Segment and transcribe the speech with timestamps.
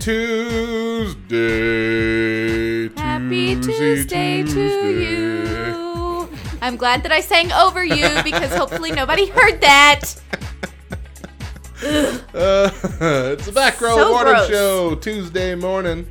[0.00, 1.40] Tuesday.
[2.96, 6.28] Happy Tuesday to you.
[6.62, 10.04] I'm glad that I sang over you because hopefully nobody heard that.
[11.82, 12.70] Uh,
[13.34, 14.48] it's the Back Row So Morning gross.
[14.48, 16.06] Show, Tuesday morning.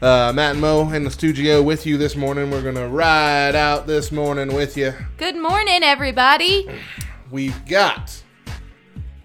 [0.00, 2.52] Uh, Matt and Mo in the studio with you this morning.
[2.52, 4.94] We're going to ride out this morning with you.
[5.16, 6.68] Good morning, everybody.
[7.32, 8.22] We've got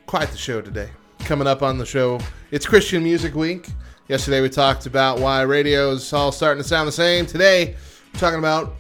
[0.08, 0.90] quite the show today.
[1.20, 3.68] Coming up on the show, it's Christian Music Week.
[4.10, 7.26] Yesterday we talked about why radio is all starting to sound the same.
[7.26, 7.76] Today,
[8.14, 8.76] we're talking about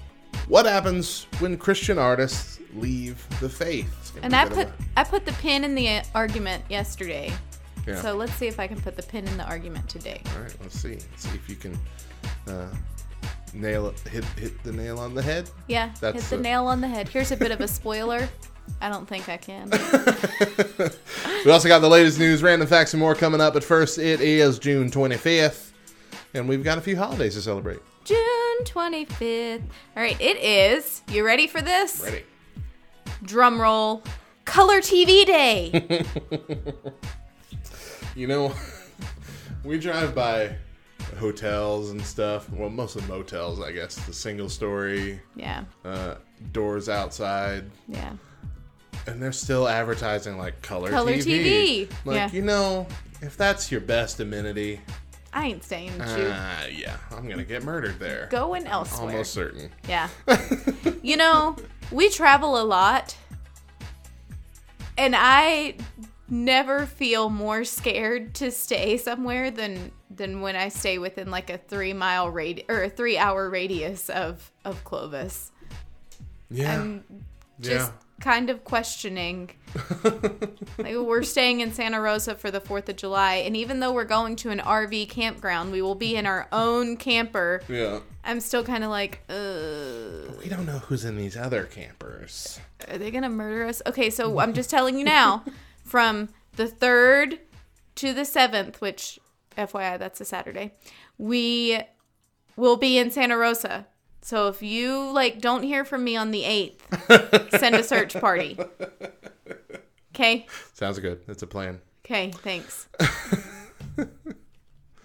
[0.49, 4.11] what happens when Christian artists leave the faith.
[4.21, 7.31] And a I put I put the pin in the uh, argument yesterday.
[7.88, 8.01] yeah.
[8.01, 10.21] So let's see if I can put the pin in the argument today.
[10.35, 10.95] All right, let's see.
[10.95, 11.79] Let's see if you can
[12.47, 12.67] uh,
[13.53, 15.49] nail it, hit hit the nail on the head.
[15.67, 16.41] Yeah, That's hit the it.
[16.41, 17.07] nail on the head.
[17.07, 18.27] Here's a bit of a spoiler.
[18.81, 19.69] I don't think I can.
[21.45, 23.53] We also got the latest news, random facts, and more coming up.
[23.53, 25.72] But first, it is June 25th,
[26.33, 27.80] and we've got a few holidays to celebrate.
[28.06, 28.17] June
[28.64, 29.61] 25th.
[29.97, 31.02] All right, it is.
[31.09, 32.02] You ready for this?
[32.02, 32.23] Ready?
[33.23, 34.03] Drum roll.
[34.45, 36.06] Color TV Day.
[38.16, 38.53] You know,
[39.64, 40.56] we drive by
[41.17, 42.47] hotels and stuff.
[42.52, 43.96] Well, mostly motels, I guess.
[44.06, 46.16] The single story, yeah, uh,
[46.52, 48.13] doors outside, yeah.
[49.08, 51.88] And they're still advertising like color, Color TV.
[51.88, 52.30] TV, Like, yeah.
[52.31, 52.88] you know,
[53.22, 54.80] if that's your best amenity,
[55.34, 56.25] I ain't staying with you.
[56.25, 58.28] uh, yeah, I'm gonna get murdered there.
[58.31, 59.12] Going elsewhere.
[59.12, 59.69] Almost certain.
[59.90, 60.09] Yeah.
[61.02, 61.56] you know,
[61.91, 63.16] we travel a lot,
[64.97, 65.75] and I
[66.30, 71.58] never feel more scared to stay somewhere than than when I stay within like a
[71.58, 75.52] three mile radi- or a three hour radius of of Clovis.
[76.52, 76.80] Yeah.
[76.80, 77.03] I'm
[77.59, 77.97] just yeah.
[78.19, 79.51] Kind of questioning.
[80.78, 84.03] like we're staying in Santa Rosa for the 4th of July and even though we're
[84.06, 87.62] going to an RV campground, we will be in our own camper.
[87.68, 88.00] Yeah.
[88.23, 92.59] I'm still kind of like, uh, We don't know who's in these other campers.
[92.90, 93.81] are they going to murder us?
[93.85, 95.44] Okay, so I'm just telling you now
[95.84, 97.40] from the 3rd
[97.96, 99.19] to the 7th, which
[99.57, 100.72] FYI that's a Saturday.
[101.18, 101.81] We
[102.56, 103.88] will be in Santa Rosa.
[104.23, 108.57] So if you like don't hear from me on the 8th, send a search party.
[110.16, 110.47] Okay?
[110.73, 111.22] Sounds good.
[111.28, 111.81] It's a plan.
[112.06, 112.88] Okay, thanks.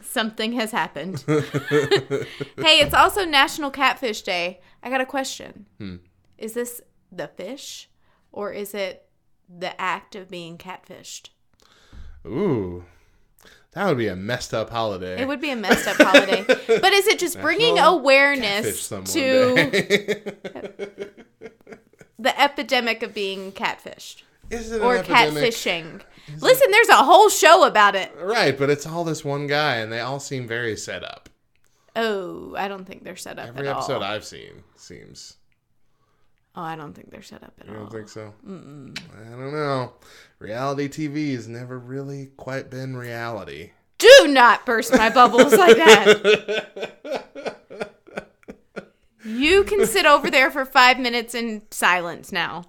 [0.01, 1.25] Something has happened.
[1.29, 4.61] hey, it's also National Catfish Day.
[4.85, 5.67] I got a question.
[5.79, 5.97] Hmm.
[6.39, 6.81] Is this
[7.11, 7.91] the fish
[8.31, 9.09] or is it
[9.49, 11.31] the act of being catfished?
[12.25, 12.85] Ooh.
[13.79, 15.23] That would be a messed up holiday.
[15.23, 16.45] It would be a messed up holiday.
[16.67, 19.55] But is it just bringing National Catfish awareness to
[22.19, 26.01] the epidemic of being catfished Is it or catfishing?
[26.41, 28.13] Listen, there's a whole show about it.
[28.21, 31.29] Right, but it's all this one guy, and they all seem very set up.
[31.95, 34.03] Oh, I don't think they're set up Every episode all.
[34.03, 35.37] I've seen seems.
[36.57, 37.75] Oh, I don't think they're set up at all.
[37.75, 38.33] don't think so?
[38.47, 39.93] I don't know.
[40.39, 43.73] Reality TV has never really quite been reality.
[43.99, 47.57] Do not burst my bubbles like that.
[49.25, 52.65] You can sit over there for five minutes in silence now.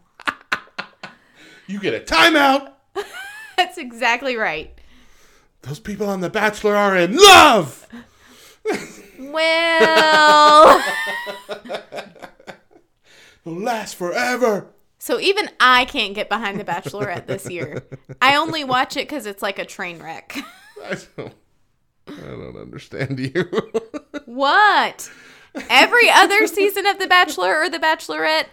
[1.67, 2.73] You get a timeout.
[3.57, 4.73] That's exactly right.
[5.61, 7.87] Those people on The Bachelor are in love.
[9.19, 10.83] Well,
[13.45, 14.67] It'll last forever.
[14.97, 17.83] so even I can't get behind The Bachelorette this year.
[18.21, 20.37] I only watch it because it's like a train wreck.
[20.83, 21.33] I don't.
[22.07, 23.49] I don't understand you.
[24.25, 25.09] What?
[25.69, 28.45] Every other season of The Bachelor or The Bachelorette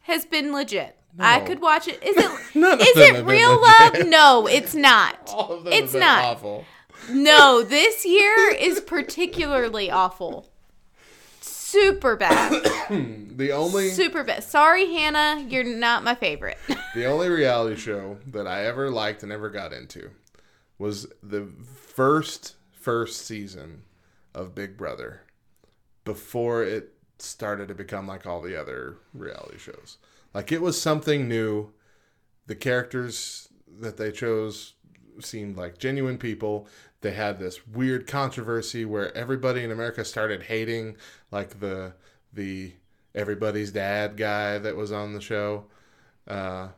[0.00, 0.96] has been legit.
[1.18, 2.02] I could watch it.
[2.02, 2.54] Is it?
[2.54, 4.06] Them it real love?
[4.06, 5.16] No, it's not.
[5.34, 6.24] All of them It's have been not.
[6.24, 6.64] awful.
[7.10, 10.50] No, this year is particularly awful.
[11.68, 12.64] Super bad.
[13.38, 14.42] The only Super bad.
[14.42, 16.58] Sorry, Hannah, you're not my favorite.
[16.94, 20.10] the only reality show that I ever liked and ever got into
[20.78, 23.82] was the first first season
[24.34, 25.20] of Big Brother
[26.04, 29.98] before it started to become like all the other reality shows.
[30.34, 31.70] Like it was something new.
[32.46, 34.72] The characters that they chose
[35.20, 36.66] seemed like genuine people.
[37.00, 40.96] They had this weird controversy where everybody in America started hating
[41.30, 41.92] like the
[42.32, 42.72] the
[43.14, 45.64] everybody's dad guy that was on the show.
[46.26, 46.68] Uh,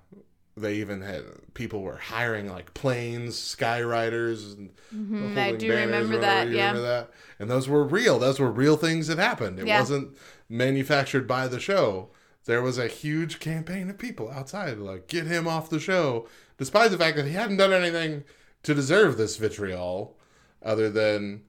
[0.56, 1.22] they even had
[1.55, 6.69] people were hiring like planes, skywriters, and Mhm, I do remember that, yeah.
[6.69, 7.11] remember that?
[7.38, 8.19] And those were real.
[8.19, 9.58] Those were real things that happened.
[9.58, 9.81] It Yeah.
[9.81, 10.17] wasn't
[10.49, 12.11] manufactured by the show.
[12.44, 16.28] There was a huge campaign of people outside like get him off the show,
[16.58, 18.25] despite the fact that he hadn't done anything
[18.62, 20.16] to deserve this vitriol,
[20.62, 21.42] other than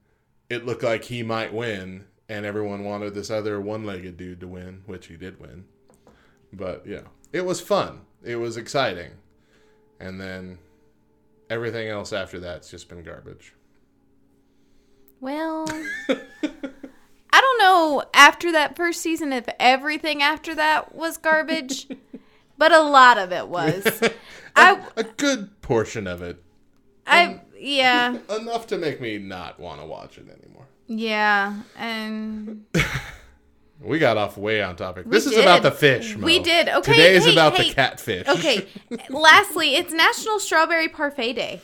[0.48, 4.82] it looked like he might win, and everyone wanted this other one-legged dude to win,
[4.86, 5.64] which he did win.
[6.52, 8.02] But yeah, it was fun.
[8.22, 9.12] It was exciting,
[9.98, 10.58] and then
[11.50, 13.54] everything else after that's just been garbage.
[15.20, 15.66] Well,
[16.08, 21.88] I don't know after that first season if everything after that was garbage,
[22.58, 24.02] but a lot of it was.
[24.56, 26.41] I, A good portion of it,
[27.06, 30.66] I, yeah, enough to make me not want to watch it anymore.
[30.86, 32.64] yeah, and
[33.80, 35.06] We got off way on topic.
[35.10, 36.16] This is about the fish.
[36.16, 36.24] Mo.
[36.24, 36.68] We did.
[36.68, 37.68] Okay, Today is hey, about hey.
[37.68, 38.28] the catfish.
[38.28, 38.66] okay.
[39.10, 41.60] Lastly, it's National Strawberry Parfait Day.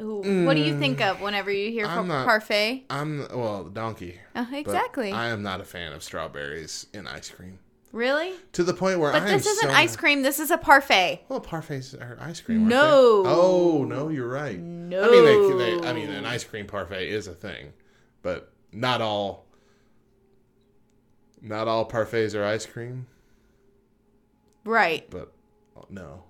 [0.00, 2.84] Ooh, What do you think of whenever you hear I'm par- not- parfait?
[2.90, 4.20] I'm well donkey.
[4.34, 5.12] Uh, exactly.
[5.12, 7.58] I am not a fan of strawberries in ice cream.
[7.94, 8.34] Really?
[8.52, 10.22] To the point where But I this isn't so ice cream.
[10.22, 11.22] This is a parfait.
[11.28, 12.68] Well, parfaits are ice cream.
[12.68, 13.22] No.
[13.24, 14.58] Oh no, you're right.
[14.58, 15.02] No.
[15.02, 15.24] I mean,
[15.58, 17.72] they, they, I mean, an ice cream parfait is a thing,
[18.22, 19.46] but not all.
[21.40, 23.06] Not all parfaits are ice cream,
[24.64, 25.08] Right.
[25.10, 25.30] but
[25.76, 26.24] oh, no.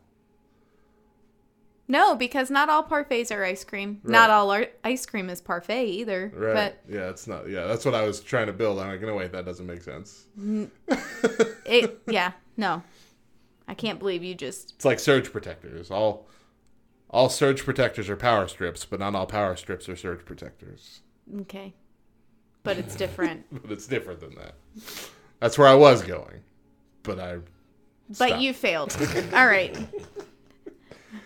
[1.87, 4.01] No, because not all parfaits are ice cream.
[4.03, 4.13] Right.
[4.13, 6.33] Not all ar- ice cream is parfait either.
[6.35, 6.55] Right.
[6.55, 7.49] But yeah, it's not.
[7.49, 8.79] Yeah, that's what I was trying to build.
[8.79, 10.27] I'm like, no, wait, that doesn't make sense.
[10.39, 10.71] Mm.
[11.67, 12.83] it, yeah, no.
[13.69, 14.73] I can't believe you just.
[14.77, 15.91] It's like surge protectors.
[15.91, 16.27] All,
[17.11, 21.01] all surge protectors are power strips, but not all power strips are surge protectors.
[21.43, 21.75] Okay.
[22.63, 23.45] But it's different.
[23.63, 24.55] But it's different than that.
[25.41, 26.41] That's where I was going,
[27.03, 27.39] but I.
[28.19, 28.97] but you failed.
[29.35, 29.77] All right.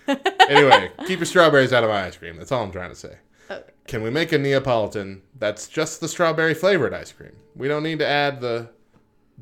[0.07, 2.37] anyway, keep your strawberries out of my ice cream.
[2.37, 3.17] That's all I'm trying to say.
[3.51, 3.63] Okay.
[3.87, 7.33] Can we make a Neapolitan that's just the strawberry flavored ice cream?
[7.57, 8.71] We don't need to add the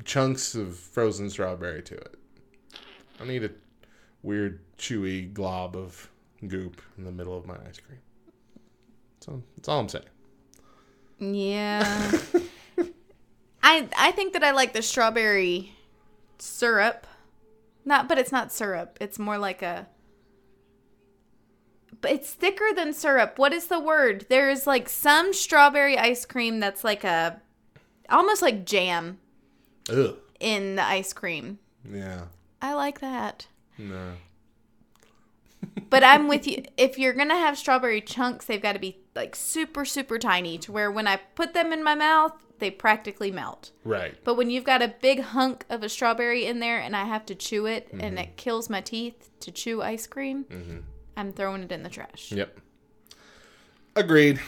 [0.05, 2.15] chunks of frozen strawberry to it.
[3.19, 3.49] I need a
[4.23, 6.09] weird chewy glob of
[6.47, 7.99] goop in the middle of my ice cream.
[9.19, 10.05] So that's all I'm saying.
[11.19, 12.11] Yeah.
[13.63, 15.75] I I think that I like the strawberry
[16.37, 17.07] syrup.
[17.83, 18.97] Not but it's not syrup.
[19.01, 19.87] It's more like a
[22.01, 23.37] but it's thicker than syrup.
[23.39, 24.25] What is the word?
[24.29, 27.41] There's like some strawberry ice cream that's like a
[28.09, 29.17] almost like jam
[29.89, 30.15] Ugh.
[30.39, 31.59] in the ice cream.
[31.91, 32.25] Yeah.
[32.61, 33.47] I like that.
[33.77, 34.13] No.
[35.89, 36.63] But I'm with you.
[36.77, 40.71] If you're gonna have strawberry chunks, they've got to be like super, super tiny to
[40.71, 43.71] where when I put them in my mouth, they practically melt.
[43.83, 44.15] Right.
[44.23, 47.25] But when you've got a big hunk of a strawberry in there and I have
[47.27, 48.01] to chew it Mm-hmm.
[48.01, 50.83] and it kills my teeth to chew ice cream,
[51.17, 52.31] I'm throwing it in the trash.
[52.31, 52.59] Yep.
[53.95, 54.39] Agreed.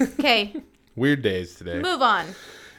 [0.00, 0.54] Okay,
[0.96, 1.80] Weird days today.
[1.80, 2.26] move on.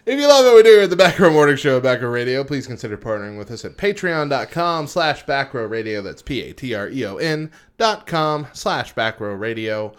[0.06, 2.02] If you love what we do here at the Back Row Morning Show at Back
[2.02, 6.02] Row Radio, please consider partnering with us at patreon.com slash Back Row Radio.
[6.02, 9.94] That's P-A-T-R-E-O-N dot com slash Back Row Radio.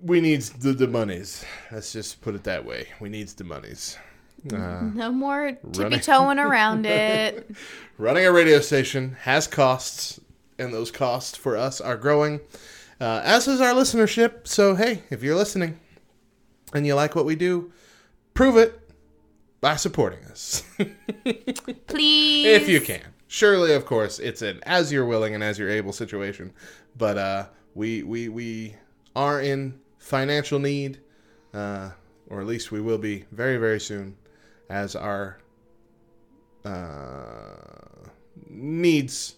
[0.00, 1.44] We needs the, the monies.
[1.72, 2.88] Let's just put it that way.
[3.00, 3.96] We needs the monies.
[4.52, 7.50] Uh, No more tippy toeing around it.
[7.98, 10.20] running a radio station has costs,
[10.58, 12.40] and those costs for us are growing,
[13.00, 14.46] uh, as is our listenership.
[14.46, 15.78] So, hey, if you're listening
[16.72, 17.72] and you like what we do,
[18.34, 18.80] prove it
[19.60, 20.62] by supporting us.
[21.86, 22.46] Please.
[22.46, 23.02] if you can.
[23.26, 26.52] Surely, of course, it's an as you're willing and as you're able situation.
[26.96, 28.76] But uh, we, we, we
[29.16, 31.00] are in financial need,
[31.52, 31.90] uh,
[32.28, 34.16] or at least we will be very, very soon,
[34.68, 35.38] as our
[36.64, 38.08] uh,
[38.48, 39.36] needs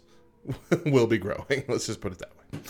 [0.87, 1.65] will be growing.
[1.69, 2.61] Let's just put it that way.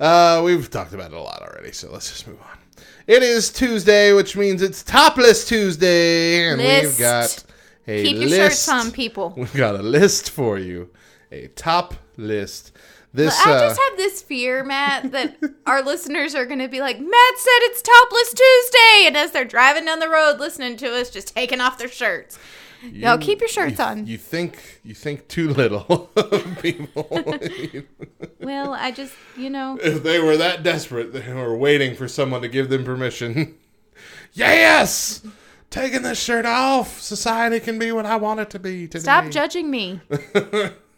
[0.00, 2.84] Uh, we've talked about it a lot already, so let's just move on.
[3.08, 7.44] It is Tuesday, which means it's Topless Tuesday, and we've got
[7.88, 8.66] a Keep your list.
[8.66, 9.34] shirts on, people.
[9.36, 10.90] We've got a list for you,
[11.32, 12.72] a top list.
[13.14, 16.80] This I uh, just have this fear, Matt, that our listeners are going to be
[16.80, 19.06] like, Matt said it's Topless Tuesday.
[19.06, 22.38] And as they're driving down the road listening to us, just taking off their shirts.
[22.82, 24.06] Y'all keep your shirts you, on.
[24.06, 27.08] You think you think too little of people.
[28.40, 32.42] well, I just, you know, if they were that desperate, they were waiting for someone
[32.42, 33.56] to give them permission.
[34.32, 35.22] yes,
[35.70, 37.00] taking this shirt off.
[37.00, 39.02] Society can be what I want it to be today.
[39.02, 40.00] stop judging me.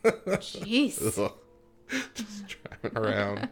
[0.02, 1.18] Jeez.
[1.18, 1.32] Ugh.
[2.14, 3.48] just driving around.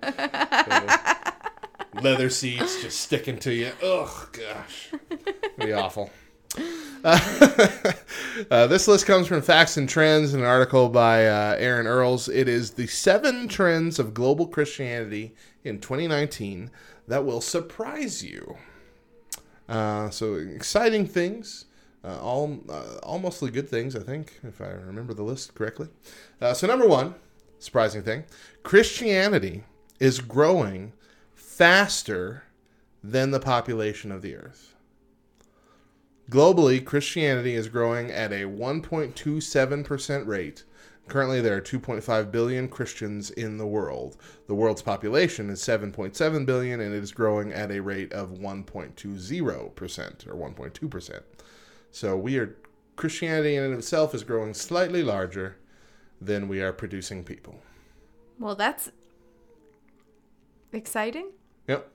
[2.02, 3.73] Leather seats just sticking to you.
[3.82, 4.92] Ugh, gosh.
[5.11, 6.11] It'd be awful.
[8.52, 12.28] Uh, this list comes from Facts and Trends, an article by uh, Aaron Earls.
[12.28, 16.71] It is the seven trends of global Christianity in 2019
[17.09, 18.57] that will surprise you.
[19.69, 21.64] Uh, so exciting things,
[22.05, 25.88] uh, all uh, all mostly good things, I think, if I remember the list correctly.
[26.55, 27.17] So number one,
[27.59, 28.25] surprising thing,
[28.62, 29.64] Christianity
[29.99, 30.93] is growing
[31.35, 32.45] faster
[33.02, 34.76] than the population of the earth.
[36.30, 40.64] Globally, Christianity is growing at a 1.27% rate.
[41.08, 44.18] Currently, there are 2.5 billion Christians in the world.
[44.47, 50.28] The world's population is 7.7 billion, and it is growing at a rate of 1.20%
[50.28, 51.23] or 1.2%.
[51.90, 52.58] So, we are
[52.97, 55.56] Christianity in and of itself is growing slightly larger
[56.20, 57.62] than we are producing people.
[58.38, 58.90] Well, that's
[60.73, 61.30] exciting.
[61.68, 61.90] Yep.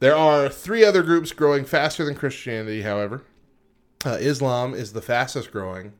[0.00, 3.22] There are three other groups growing faster than Christianity, however.
[4.04, 5.92] Uh, Islam is the fastest growing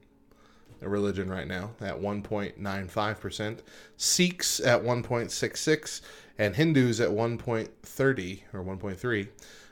[0.81, 3.59] religion right now at 1.95%,
[3.97, 6.00] Sikhs at 1.66,
[6.38, 9.28] and Hindus at 1.30 or 1.3.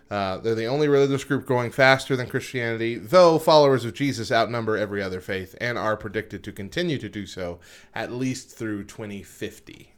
[0.09, 4.77] Uh, they're the only religious group growing faster than Christianity, though followers of Jesus outnumber
[4.77, 7.59] every other faith and are predicted to continue to do so
[7.95, 9.93] at least through 2050.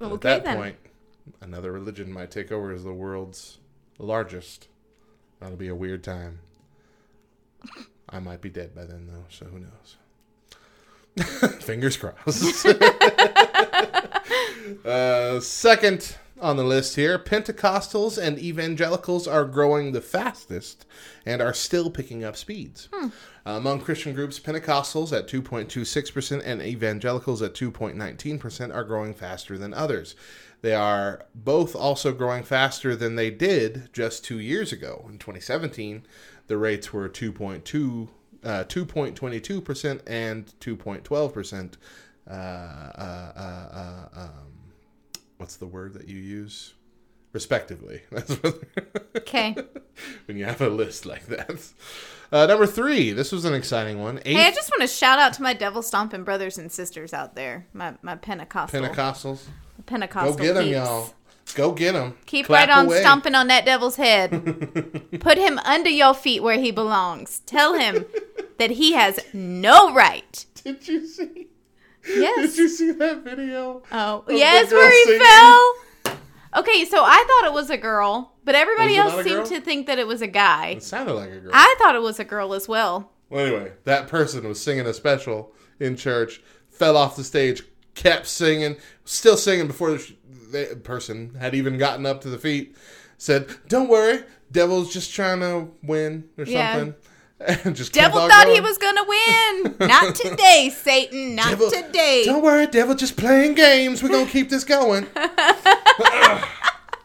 [0.00, 0.56] Okay, At that then.
[0.56, 0.76] point,
[1.40, 3.58] another religion might take over as the world's
[3.98, 4.68] largest.
[5.40, 6.40] That'll be a weird time.
[8.08, 9.96] I might be dead by then, though, so who knows?
[11.62, 12.66] Fingers crossed.
[14.84, 20.86] uh, second on the list here Pentecostals and evangelicals are growing the fastest
[21.26, 22.88] and are still picking up speeds.
[22.92, 23.10] Uh,
[23.44, 30.14] among Christian groups, Pentecostals at 2.26% and evangelicals at 2.19% are growing faster than others.
[30.60, 35.06] They are both also growing faster than they did just two years ago.
[35.08, 36.04] In 2017,
[36.48, 38.08] the rates were 2.2,
[38.44, 41.74] uh, 2.22% and 2.12%.
[42.28, 44.30] Uh, uh, uh, uh, um,
[45.38, 46.74] what's the word that you use?
[47.32, 48.02] Respectively.
[49.16, 49.54] Okay.
[50.26, 51.50] when you have a list like that.
[52.30, 53.12] Uh, number three.
[53.12, 54.18] This was an exciting one.
[54.24, 57.12] Eighth Hey, I just want to shout out to my devil stomping brothers and sisters
[57.12, 57.66] out there.
[57.72, 59.44] My my Pentecostal Pentecostals.
[59.86, 60.34] Pentecostal.
[60.34, 60.76] Go get them, peeps.
[60.76, 61.10] y'all.
[61.54, 62.16] Go get him.
[62.26, 64.30] Keep right on stomping on that devil's head.
[65.20, 67.40] Put him under your feet where he belongs.
[67.46, 68.04] Tell him
[68.58, 70.44] that he has no right.
[70.62, 71.48] Did you see?
[72.06, 72.50] Yes.
[72.50, 73.82] Did you see that video?
[73.92, 75.20] Oh, yes, where he singing?
[75.20, 75.74] fell.
[76.56, 79.46] Okay, so I thought it was a girl, but everybody else seemed girl?
[79.46, 80.68] to think that it was a guy.
[80.68, 81.50] It sounded like a girl.
[81.52, 83.12] I thought it was a girl as well.
[83.28, 86.40] Well, anyway, that person was singing a special in church,
[86.70, 87.62] fell off the stage,
[87.94, 90.16] kept singing, still singing before the,
[90.82, 92.76] person had even gotten up to the feet.
[93.16, 96.74] Said, "Don't worry, devil's just trying to win or Yeah.
[96.74, 96.94] something."
[97.64, 99.76] And just Devil thought he was gonna win.
[99.88, 101.36] Not today, Satan.
[101.36, 102.24] Not Devil- today.
[102.24, 104.02] Don't worry, devil, just playing games.
[104.02, 105.06] We're gonna keep this going.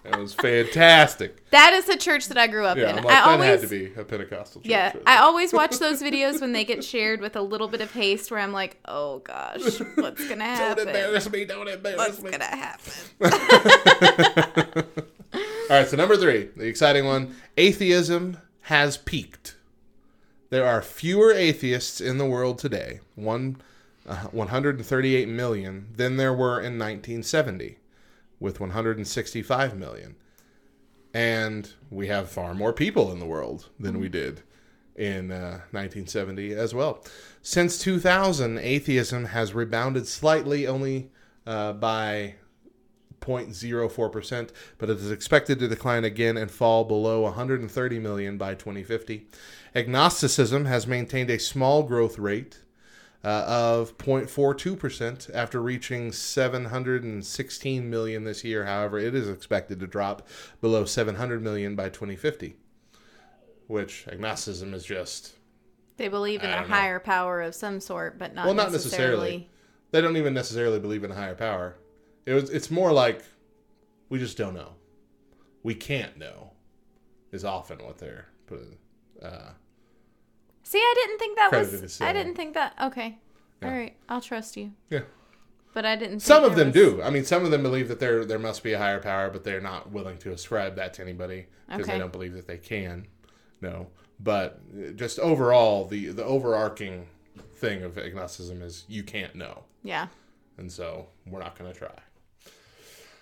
[0.04, 1.50] that was fantastic.
[1.52, 2.96] That is the church that I grew up Yeah, in.
[2.98, 4.70] Like, I that always had to be a Pentecostal church.
[4.70, 7.92] Yeah, I always watch those videos when they get shared with a little bit of
[7.92, 9.62] haste where I'm like, "Oh gosh,
[9.96, 10.78] what's to happen?
[10.86, 11.46] Don't embarrass me.
[11.46, 12.32] Don't embarrass What's me.
[12.32, 12.94] going to happen?"
[15.70, 19.56] All right, so number three, the exciting one atheism has peaked.
[20.50, 23.58] There are fewer atheists in the world today, one,
[24.08, 27.78] uh, 138 million, than there were in 1970,
[28.40, 30.16] with 165 million.
[31.13, 34.42] And we have far more people in the world than we did
[34.96, 37.04] in uh, 1970 as well.
[37.42, 41.12] Since 2000, atheism has rebounded slightly, only
[41.46, 42.36] uh, by
[43.22, 49.28] 0.04%, but it is expected to decline again and fall below 130 million by 2050.
[49.75, 52.60] Agnosticism has maintained a small growth rate
[53.24, 58.65] uh, of 0.42% after reaching 716 million this year.
[58.65, 60.27] However, it is expected to drop
[60.62, 62.56] below 700 million by 2050,
[63.68, 65.34] which agnosticism is just
[65.98, 66.68] They believe in a know.
[66.68, 69.12] higher power of some sort, but not Well, not necessarily.
[69.15, 69.50] necessarily.
[69.92, 71.75] they don't even necessarily believe in a higher power.
[72.25, 73.24] It was it's more like
[74.10, 74.74] we just don't know.
[75.63, 76.51] We can't know
[77.32, 78.77] is often what they're putting.
[79.22, 79.51] Uh,
[80.63, 81.74] See, I didn't think that was.
[81.74, 82.74] as I didn't think that.
[82.82, 83.17] Okay,
[83.62, 83.67] Yeah.
[83.70, 84.72] all right, I'll trust you.
[84.89, 85.01] yeah.
[85.74, 86.12] But I didn't.
[86.20, 87.01] Think Some of them was- do.
[87.01, 89.43] I mean, some of them believe that there there must be a higher power, but
[89.43, 91.93] they're not willing to ascribe that to anybody because Okay.
[91.93, 93.08] they don't believe that they can.
[93.62, 93.88] No,
[94.20, 97.08] but uh, just overall, the the overarching
[97.55, 100.08] thing of agnosticism is you can't know, Yeah.
[100.58, 101.96] and so we're not going to try.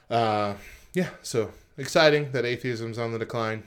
[0.10, 0.56] Uh,
[0.94, 1.10] yeah.
[1.22, 3.64] So exciting that atheism's on the decline.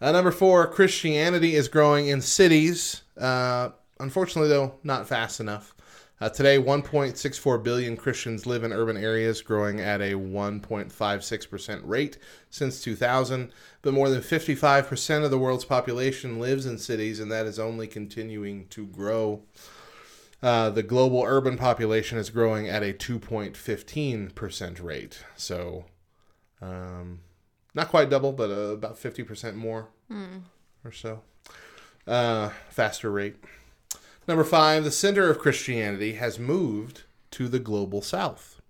[0.00, 3.02] Uh, number four, Christianity is growing in cities.
[3.18, 5.74] Uh, unfortunately, though, not fast enough.
[6.22, 12.18] Uh, today, 1.64 billion Christians live in urban areas, growing at a 1.56% rate
[12.50, 13.50] since 2000.
[13.82, 17.86] But more than 55% of the world's population lives in cities, and that is only
[17.86, 19.42] continuing to grow.
[20.42, 25.24] Uh, the global urban population is growing at a 2.15% rate.
[25.36, 25.84] So,
[26.62, 27.20] um,
[27.74, 29.88] not quite double, but uh, about fifty percent more
[30.84, 31.22] or so.
[32.06, 33.36] Uh, faster rate.
[34.26, 38.60] Number five, the center of Christianity has moved to the global south.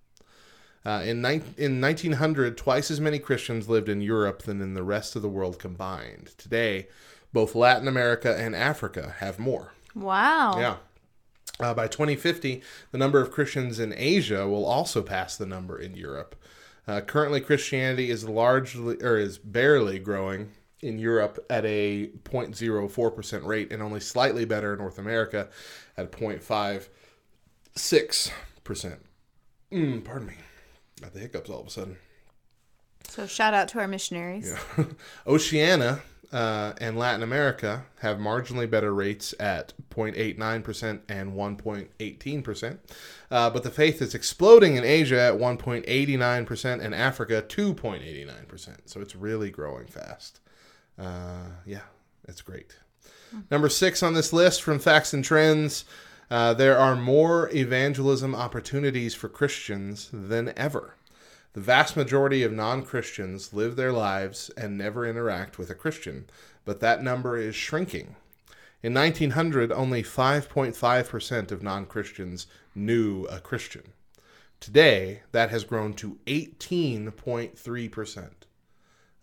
[0.83, 4.83] Uh, in, nine in 1900, twice as many Christians lived in Europe than in the
[4.83, 6.31] rest of the world combined.
[6.37, 6.87] Today,
[7.31, 9.73] both Latin America and Africa have more.
[9.93, 10.59] Wow.
[10.59, 10.75] Yeah.
[11.59, 15.95] Uh, by 2050, the number of Christians in Asia will also pass the number in
[15.95, 16.35] Europe.
[16.87, 23.71] Uh, currently, Christianity is largely or is barely growing in Europe at a 0.04% rate,
[23.71, 25.47] and only slightly better in North America
[25.95, 28.97] at 0.56%.
[29.71, 30.33] Mm, pardon me.
[30.99, 31.97] Got the hiccups all of a sudden.
[33.07, 34.53] So shout out to our missionaries.
[34.77, 34.85] Yeah.
[35.27, 42.77] Oceania uh, and Latin America have marginally better rates at 0.89% and 1.18%.
[43.29, 48.77] Uh, but the faith is exploding in Asia at 1.89% and Africa 2.89%.
[48.85, 50.39] So it's really growing fast.
[50.97, 51.81] Uh, yeah,
[52.27, 52.77] it's great.
[53.49, 55.85] Number six on this list from Facts and Trends
[56.31, 60.95] uh, there are more evangelism opportunities for Christians than ever.
[61.53, 66.29] The vast majority of non Christians live their lives and never interact with a Christian,
[66.63, 68.15] but that number is shrinking.
[68.81, 73.91] In 1900, only 5.5% of non Christians knew a Christian.
[74.61, 78.29] Today, that has grown to 18.3%,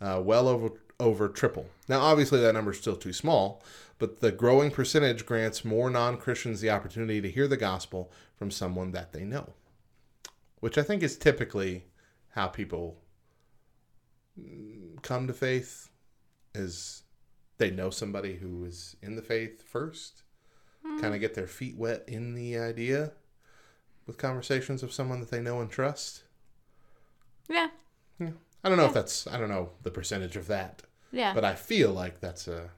[0.00, 1.66] uh, well over, over triple.
[1.88, 3.62] Now, obviously, that number is still too small,
[3.98, 8.50] but the growing percentage grants more non Christians the opportunity to hear the gospel from
[8.50, 9.54] someone that they know,
[10.60, 11.86] which I think is typically
[12.38, 12.96] how people
[15.02, 15.90] come to faith
[16.54, 17.02] is
[17.58, 20.22] they know somebody who is in the faith first
[20.86, 21.00] hmm.
[21.00, 23.10] kind of get their feet wet in the idea
[24.06, 26.22] with conversations of someone that they know and trust
[27.48, 27.70] Yeah.
[28.20, 28.30] yeah.
[28.62, 31.34] i don't know if that's i don't know the percentage of that Yeah.
[31.34, 32.70] but i feel like that's a,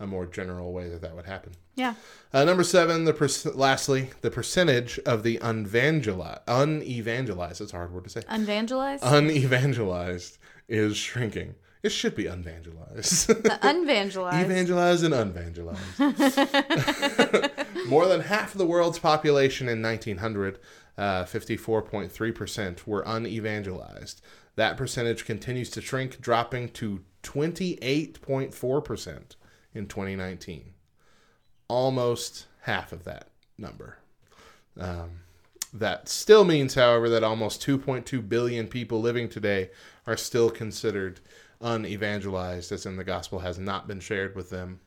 [0.00, 1.94] a more general way that that would happen yeah.
[2.32, 7.92] uh, number seven, the per- lastly, the percentage of the unevangeli- unevangelized, it's a hard
[7.92, 9.02] word to say, Unvangelized?
[9.02, 11.54] unevangelized is shrinking.
[11.82, 13.26] It should be unvangelized.
[13.26, 14.44] The unvangelized.
[14.46, 15.98] Evangelized and unvangelized.
[17.88, 20.58] More than half of the world's population in 1900,
[20.96, 24.22] uh, 54.3%, were unevangelized.
[24.56, 29.22] That percentage continues to shrink, dropping to 28.4%
[29.74, 30.74] in 2019
[31.68, 33.98] almost half of that number.
[34.78, 35.20] Um,
[35.72, 39.70] that still means, however, that almost 2.2 billion people living today
[40.06, 41.20] are still considered
[41.60, 44.80] unevangelized, as in the gospel has not been shared with them.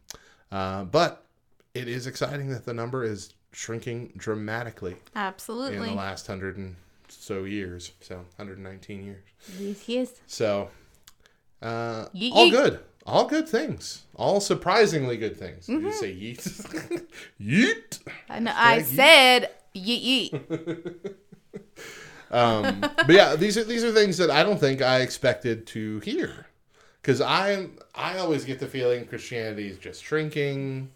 [0.51, 1.25] Uh, but
[1.73, 5.77] it is exciting that the number is shrinking dramatically Absolutely.
[5.77, 6.75] in the last hundred and
[7.09, 7.91] so years.
[7.99, 9.23] So 119 years.
[9.59, 10.11] Yes, yes.
[10.25, 10.69] So,
[11.61, 12.79] uh, Yeet, all good.
[13.07, 14.03] All good things.
[14.15, 15.67] All surprisingly good things.
[15.67, 15.85] Mm-hmm.
[15.85, 17.05] you say yeet?
[17.41, 17.99] yeet.
[18.29, 18.85] I, know, I yeet.
[18.85, 21.15] said yeet yeet.
[22.29, 26.01] Um, but yeah, these are these are things that I don't think I expected to
[26.01, 26.47] hear,
[27.01, 30.91] because I I always get the feeling Christianity is just shrinking,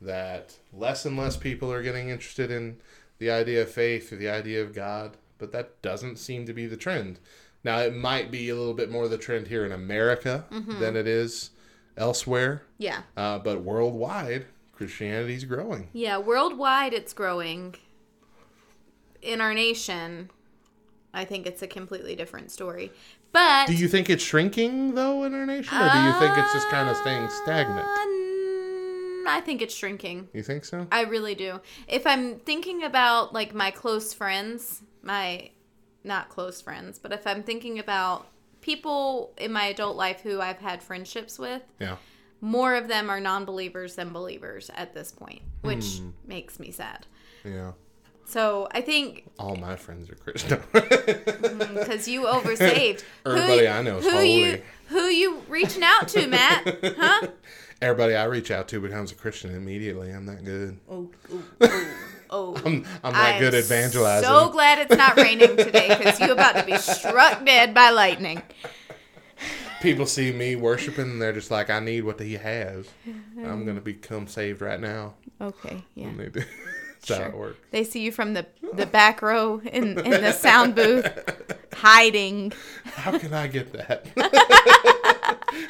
[0.00, 2.78] that less and less people are getting interested in
[3.18, 6.66] the idea of faith or the idea of God, but that doesn't seem to be
[6.66, 7.20] the trend.
[7.66, 10.94] Now it might be a little bit more of the trend here in America than
[10.96, 11.50] it is
[11.96, 13.02] elsewhere, Yeah.
[13.16, 15.88] uh, but worldwide Christianity's growing.
[15.92, 17.74] Yeah, worldwide it's growing.
[19.20, 20.30] In our nation,
[21.12, 22.92] I think it's a completely different story.
[23.32, 26.52] But Do you think it's shrinking though in our nation, or do you think it's
[26.52, 27.80] just kind of staying stagnant?
[27.88, 30.28] Um, I think it's shrinking.
[30.32, 30.86] You think so?
[30.92, 31.60] I really do.
[31.88, 35.50] If I'm thinking about like my close friends, my
[36.06, 38.26] not close friends, but if I'm thinking about
[38.60, 41.96] people in my adult life who I've had friendships with, Yeah.
[42.40, 46.10] more of them are non-believers than believers at this point, which Hmm.
[46.26, 47.06] makes me sad.
[47.44, 47.72] Yeah.
[48.28, 50.60] So I think All my friends are Christian.
[50.72, 54.32] because you oversaved, Everybody I know is who holy.
[54.44, 56.78] you who you reaching out to, Matt?
[56.98, 57.28] Huh?
[57.82, 60.10] Everybody I reach out to becomes a Christian immediately.
[60.10, 60.78] I'm that good.
[60.88, 61.94] Oh, oh, oh,
[62.30, 62.56] oh.
[62.64, 64.28] I'm, I'm I'm good at evangelizing.
[64.28, 68.42] So glad it's not raining today because you're about to be struck dead by lightning.
[69.80, 72.88] People see me worshiping and they're just like, I need what he has.
[73.38, 75.14] I'm going to become saved right now.
[75.40, 76.06] Okay, yeah.
[76.06, 76.40] And they do.
[77.08, 77.54] How Sure.
[77.70, 81.08] They see you from the the back row in in the sound booth,
[81.72, 82.52] hiding.
[82.84, 84.06] How can I get that?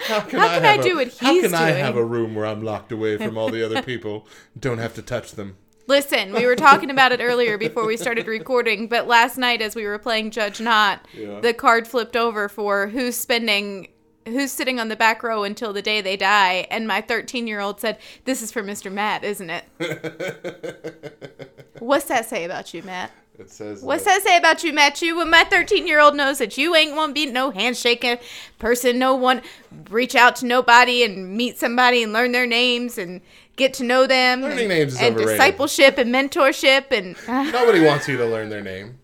[0.07, 1.85] how can, How can I do a, what How he's can I doing?
[1.85, 4.27] have a room where I'm locked away from all the other people?
[4.59, 5.57] Don't have to touch them.
[5.88, 9.77] Listen, we were talking about it earlier before we started recording, but last night as
[9.77, 11.38] we were playing Judge Not, Yeah.
[11.40, 13.88] the card flipped over for who's spending
[14.27, 17.61] who's sitting on the back row until the day they die, and my 13 year
[17.61, 18.90] old said, "This is for Mr.
[18.90, 19.64] Matt, isn't it?"
[21.79, 23.12] What's that say about you, Matt?
[23.38, 25.01] It says What's that say about you, Matt?
[25.01, 28.18] You when my 13 year old knows that you ain't won't be no handshaking
[28.59, 29.42] person, no one
[29.90, 33.20] reach out to nobody and meet somebody and learn their names and
[33.57, 34.42] get to know them.
[34.42, 35.38] Learning and, names is and overrated.
[35.38, 37.16] discipleship and mentorship and
[37.53, 38.99] Nobody wants you to learn their name.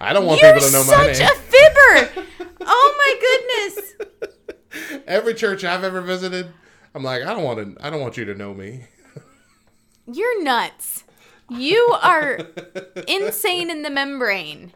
[0.00, 1.14] I don't want you're people to know my name.
[1.14, 1.30] such name.
[1.30, 2.46] a fibber.
[2.62, 3.70] oh my
[4.80, 5.02] goodness.
[5.06, 6.48] Every church I've ever visited,
[6.94, 7.86] I'm like, I don't want to.
[7.86, 8.86] I don't want you to know me.
[10.06, 11.04] You're nuts.
[11.48, 12.38] You are
[13.08, 14.72] insane in the membrane.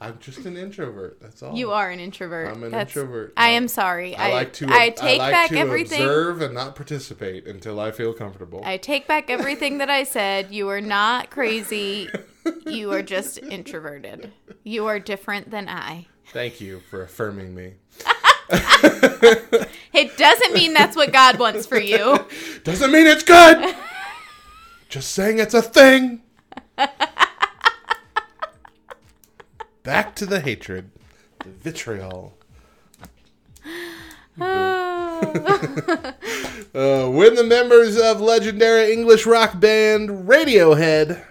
[0.00, 1.20] I'm just an introvert.
[1.20, 1.54] That's all.
[1.56, 2.48] You are an introvert.
[2.48, 3.32] I'm an That's- introvert.
[3.36, 4.14] I I- am sorry.
[4.16, 4.66] I, like to.
[4.68, 6.02] I take like back to everything.
[6.02, 8.62] Observe and not participate until I feel comfortable.
[8.64, 10.52] I take back everything that I said.
[10.52, 12.08] You are not crazy.
[12.66, 14.32] You are just introverted.
[14.64, 16.06] You are different than I.
[16.32, 17.74] Thank you for affirming me.
[19.92, 22.24] It doesn't mean that's what God wants for you.
[22.64, 23.74] Doesn't mean it's good.
[24.88, 26.22] Just saying it's a thing.
[29.88, 30.90] Back to the hatred,
[31.38, 32.36] the vitriol.
[36.74, 41.24] Uh, when the members of legendary English rock band Radiohead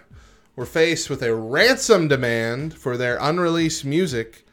[0.55, 4.45] were faced with a ransom demand for their unreleased music,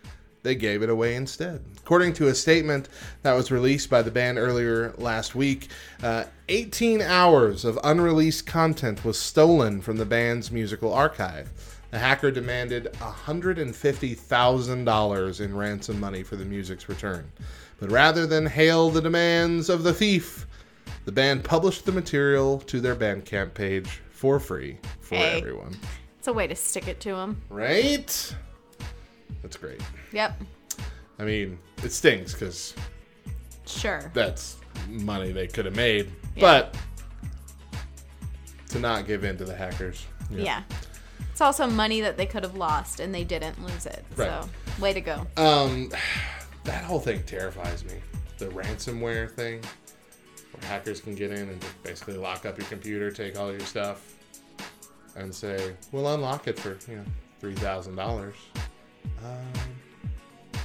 [0.43, 1.65] they gave it away instead.
[1.79, 2.89] According to a statement
[3.23, 5.69] that was released by the band earlier last week,
[6.03, 11.74] uh, 18 hours of unreleased content was stolen from the band's musical archive.
[11.95, 17.31] The hacker demanded $150,000 in ransom money for the music's return.
[17.79, 20.45] But rather than hail the demands of the thief,
[21.05, 25.39] the band published the material to their Bandcamp page for free for Hey.
[25.39, 25.77] everyone.
[26.19, 27.41] It's a way to stick it to them.
[27.49, 28.35] Right?
[29.43, 29.81] That's great.
[30.11, 30.43] Yep.
[31.21, 32.75] I mean, it stings because
[33.67, 34.11] Sure.
[34.15, 34.57] that's
[34.89, 36.77] money they could have made, but
[38.71, 40.07] to not give in to the hackers.
[40.29, 40.65] Yeah.
[41.35, 44.05] It's also money that they could have lost and they didn't lose it.
[44.15, 44.29] Right.
[44.29, 44.49] So,
[44.81, 45.27] way to go.
[45.37, 45.91] Um,
[46.63, 47.95] that whole thing terrifies me.
[48.39, 49.61] The ransomware thing,
[50.53, 53.59] where hackers can get in and just basically lock up your computer, take all your
[53.59, 54.15] stuff,
[55.17, 57.05] and say, "We'll unlock it for you know
[57.41, 58.37] three thousand dollars."
[59.25, 60.63] Um,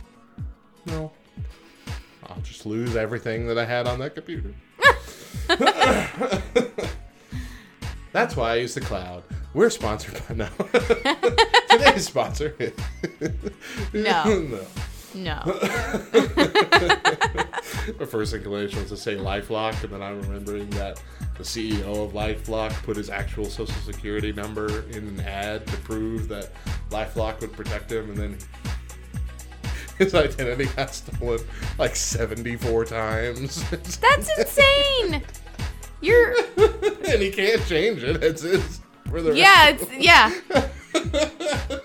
[0.86, 1.12] no,
[2.28, 4.54] I'll just lose everything that I had on that computer.
[8.12, 9.24] That's why I use the cloud.
[9.54, 10.50] We're sponsored by now.
[11.70, 12.56] Today's sponsor.
[13.94, 14.24] No.
[14.42, 14.60] no.
[15.16, 15.42] No.
[18.00, 21.02] My first inclination was to say LifeLock, and then I'm remembering that
[21.36, 26.28] the CEO of LifeLock put his actual social security number in an ad to prove
[26.28, 26.52] that
[26.92, 28.38] LifeLock would protect him, and then
[29.98, 31.40] his identity got stolen
[31.80, 33.68] like 74 times.
[33.72, 35.24] That's insane.
[36.02, 38.24] You're and he can't change it.
[38.24, 40.32] It's his for the Yeah, it's yeah.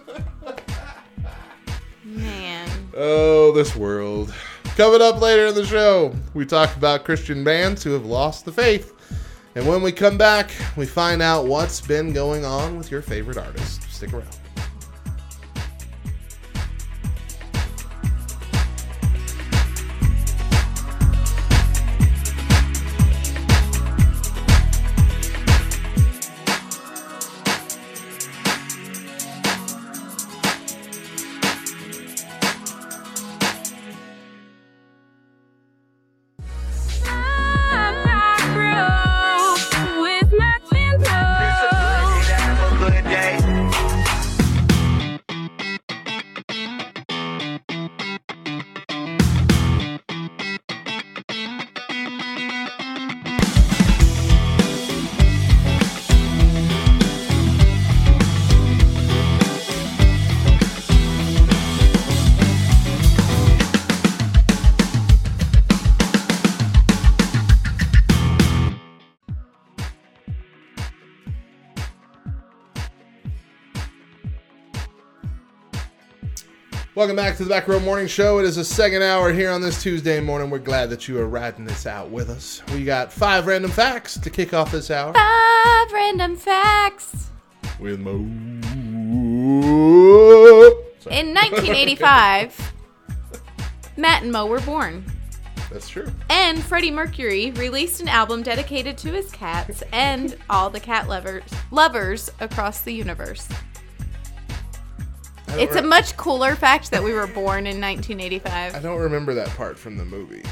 [2.05, 2.69] Man.
[2.97, 4.33] Oh, this world.
[4.77, 8.53] Coming up later in the show, we talk about Christian bands who have lost the
[8.53, 8.93] faith.
[9.55, 13.39] And when we come back, we find out what's been going on with your favorite
[13.39, 13.83] artist.
[13.91, 14.37] Stick around.
[77.05, 78.39] Welcome back to the Back Row Morning Show.
[78.39, 80.49] It is a second hour here on this Tuesday morning.
[80.49, 82.63] We're glad that you are riding this out with us.
[82.73, 87.29] We got five random facts to kick off this hour Five random facts.
[87.79, 88.21] with Mo.
[91.01, 92.73] Sorry, In 1985,
[93.99, 95.05] Matt and Mo were born.
[95.71, 96.11] that's true.
[96.31, 101.43] And Freddie Mercury released an album dedicated to his cats and all the cat lovers
[101.71, 103.47] lovers across the universe.
[105.49, 108.75] I don't It's a much cooler fact that we were born in 1985.
[108.75, 110.43] I don't remember that part from the movie.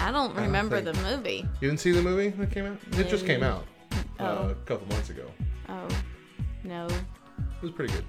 [0.00, 1.44] I don't remember think- the movie.
[1.60, 2.78] You didn't see the movie that came out?
[2.98, 4.48] It just came out uh, Oh.
[4.50, 5.30] a couple months ago.
[5.68, 5.88] Oh,
[6.64, 6.86] no.
[6.86, 8.04] It was pretty good.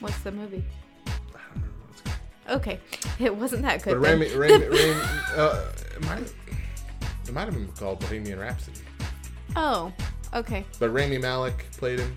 [0.00, 0.64] What's the movie?
[1.06, 2.60] I don't remember what it's called.
[2.60, 2.80] Okay,
[3.18, 4.00] it wasn't that good.
[4.00, 4.08] But.
[4.10, 5.00] Rami, Rami, Rami,
[5.36, 6.34] uh, it might
[7.26, 8.80] it might have been called Bohemian Rhapsody.
[9.56, 9.92] Oh,
[10.34, 10.64] okay.
[10.78, 12.16] But Rami Malek played him.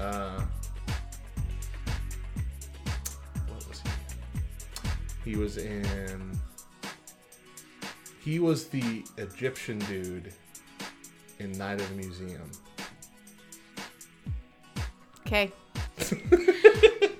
[0.00, 0.40] Uh,
[5.28, 5.36] he?
[5.36, 6.40] Was in.
[8.20, 10.32] He was the Egyptian dude
[11.38, 12.50] in Night of the Museum.
[15.26, 15.50] Okay.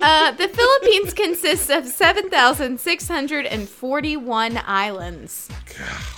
[0.00, 5.48] uh, the Philippines consists of 7,641 islands.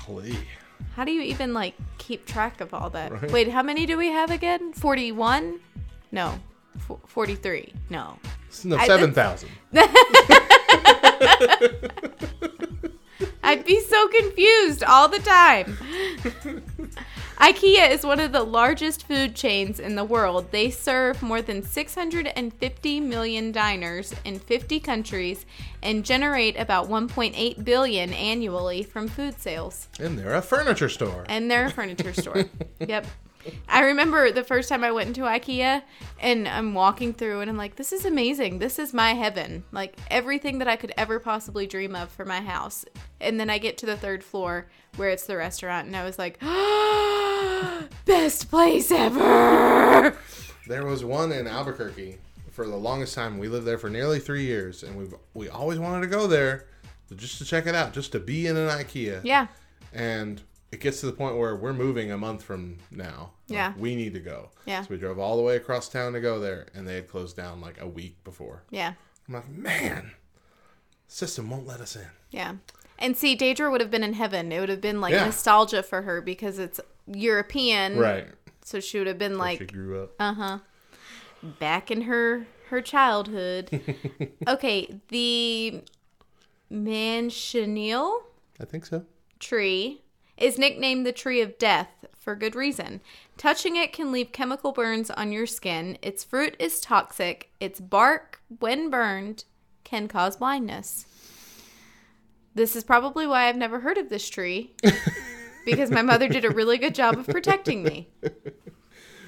[0.07, 0.37] Golly.
[0.95, 3.13] How do you even like keep track of all that?
[3.13, 3.31] Right.
[3.31, 4.73] Wait, how many do we have again?
[4.73, 5.61] 41?
[6.13, 6.39] No.
[6.77, 7.73] F- 43.
[7.89, 8.19] No.
[8.65, 9.49] No, 7,000.
[13.43, 15.77] I'd be so confused all the time.
[17.39, 20.51] IKEA is one of the largest food chains in the world.
[20.51, 25.47] They serve more than 650 million diners in 50 countries
[25.83, 29.89] and generate about 1.8 billion annually from food sales.
[29.99, 31.25] And they're a furniture store.
[31.31, 32.45] And they're a furniture store.
[32.87, 33.07] Yep.
[33.69, 35.83] I remember the first time I went into IKEA
[36.21, 38.59] and I'm walking through and I'm like, this is amazing.
[38.59, 39.65] This is my heaven.
[39.73, 42.85] Like everything that I could ever possibly dream of for my house.
[43.21, 46.19] And then I get to the third floor where it's the restaurant and I was
[46.19, 46.39] like,
[48.05, 50.17] best place ever.
[50.67, 52.19] There was one in Albuquerque
[52.51, 53.39] for the longest time.
[53.39, 56.67] We lived there for nearly three years, and we we always wanted to go there
[57.17, 59.21] just to check it out, just to be in an IKEA.
[59.25, 59.47] Yeah.
[59.93, 63.33] And it gets to the point where we're moving a month from now.
[63.49, 63.73] Like, Yeah.
[63.77, 64.51] we need to go.
[64.67, 64.83] Yeah.
[64.83, 67.37] So we drove all the way across town to go there, and they had closed
[67.37, 68.63] down like a week before.
[68.71, 68.93] Yeah.
[69.29, 70.13] I'm like, man,
[71.09, 72.07] system won't let us in.
[72.31, 72.55] Yeah.
[72.99, 74.53] And see, Deidre would have been in heaven.
[74.53, 75.25] It would have been like Yeah.
[75.25, 77.99] nostalgia for her because it's European.
[77.99, 78.29] Right.
[78.63, 80.11] So she would have been she like, grew up.
[80.21, 80.59] Uh huh.
[81.59, 83.81] Back in her her childhood.
[84.47, 85.83] okay, the
[86.71, 88.21] manchineel
[88.61, 89.05] I think so.
[89.39, 90.03] tree
[90.41, 93.01] is nicknamed the tree of death for good reason.
[93.37, 95.99] Touching it can leave chemical burns on your skin.
[96.03, 97.51] Its fruit is toxic.
[97.61, 99.45] Its bark, when burned,
[99.85, 101.07] can cause blindness.
[102.55, 104.75] This is probably why I've never heard of this tree.
[105.65, 108.09] because my mother did a really good job of protecting me.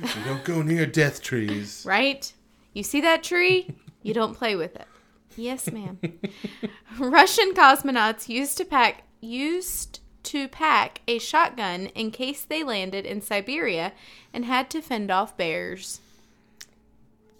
[0.02, 1.84] You don't go near death trees.
[1.86, 2.32] right?
[2.72, 3.68] You see that tree?
[4.02, 4.88] You don't play with it.
[5.36, 6.00] Yes, ma'am.
[6.98, 13.20] Russian cosmonauts used to pack used to pack a shotgun in case they landed in
[13.20, 13.92] Siberia
[14.32, 16.00] and had to fend off bears.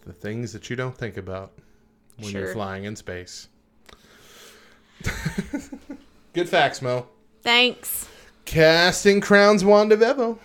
[0.05, 1.53] The things that you don't think about
[2.19, 3.49] when you're flying in space.
[6.33, 7.07] Good facts, Mo.
[7.43, 8.09] Thanks.
[8.45, 10.39] Casting crowns Juan DeVevo.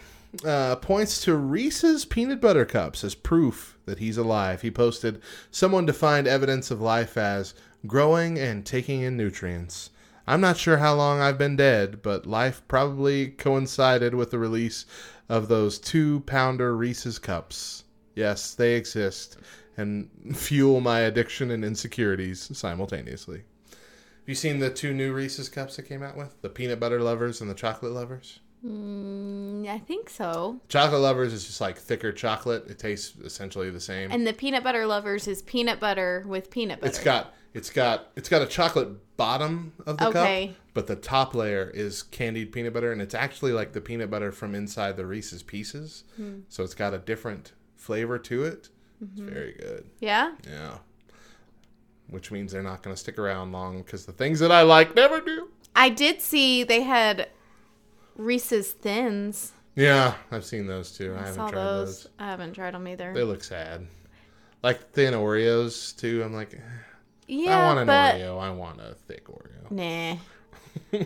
[0.46, 4.62] Uh, points to Reese's peanut butter cups as proof that he's alive.
[4.62, 7.56] He posted, Someone defined evidence of life as
[7.88, 9.90] growing and taking in nutrients.
[10.28, 14.86] I'm not sure how long I've been dead, but life probably coincided with the release
[15.30, 17.86] of those two pounder Reese's cups.
[18.14, 19.38] Yes, they exist
[19.78, 23.44] and fuel my addiction and insecurities simultaneously.
[23.70, 26.42] Have you seen the two new Reese's cups that came out with?
[26.42, 28.40] The peanut butter lovers and the chocolate lovers?
[28.66, 30.60] Mm, I think so.
[30.68, 32.70] Chocolate lovers is just like thicker chocolate.
[32.70, 34.12] It tastes essentially the same.
[34.12, 36.90] And the peanut butter lovers is peanut butter with peanut butter.
[36.90, 40.48] it's got it's got it's got a chocolate bottom of the Okay.
[40.48, 44.10] cup, but the top layer is candied peanut butter, and it's actually like the peanut
[44.12, 46.04] butter from inside the Reese's Pieces.
[46.16, 46.40] Hmm.
[46.50, 48.70] So it's got a different flavor to it.
[49.04, 49.24] Mm-hmm.
[49.28, 49.86] It's very good.
[50.00, 50.34] yeah.
[50.50, 50.78] Yeah.
[52.10, 54.96] Which means they're not going to stick around long because the things that I like
[54.96, 55.50] never do.
[55.76, 57.28] I did see they had
[58.16, 59.52] Reese's Thins.
[59.76, 61.14] Yeah, I've seen those too.
[61.14, 62.04] I, I haven't tried those.
[62.04, 62.12] those.
[62.18, 63.14] I haven't tried them either.
[63.14, 63.86] They look sad.
[64.64, 66.24] Like thin Oreos too.
[66.24, 66.58] I'm like, eh,
[67.28, 68.40] yeah, I want an but Oreo.
[68.40, 69.72] I want a thick Oreo.
[69.72, 70.18] nah.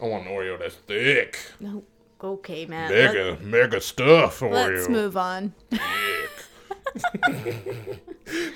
[0.00, 1.38] I want an Oreo that's thick.
[1.60, 1.82] No.
[2.22, 2.66] Okay.
[2.66, 4.52] Let, Mega, mega stuff Oreo.
[4.52, 5.54] let's move on.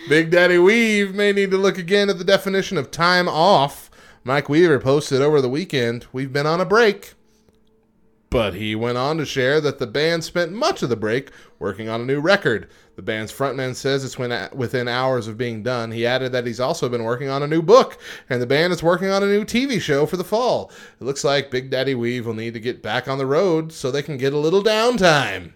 [0.09, 3.91] Big Daddy Weave may need to look again at the definition of time off.
[4.25, 7.15] Mike Weaver posted over the weekend, We've been on a break.
[8.33, 11.91] But he went on to share that the band spent much of the break working
[11.91, 12.67] on a new record.
[12.97, 15.93] The band's frontman says it's when, within hours of being done.
[15.93, 17.99] He added that he's also been working on a new book,
[18.31, 20.73] and the band is working on a new TV show for the fall.
[20.99, 23.91] It looks like Big Daddy Weave will need to get back on the road so
[23.91, 25.53] they can get a little downtime.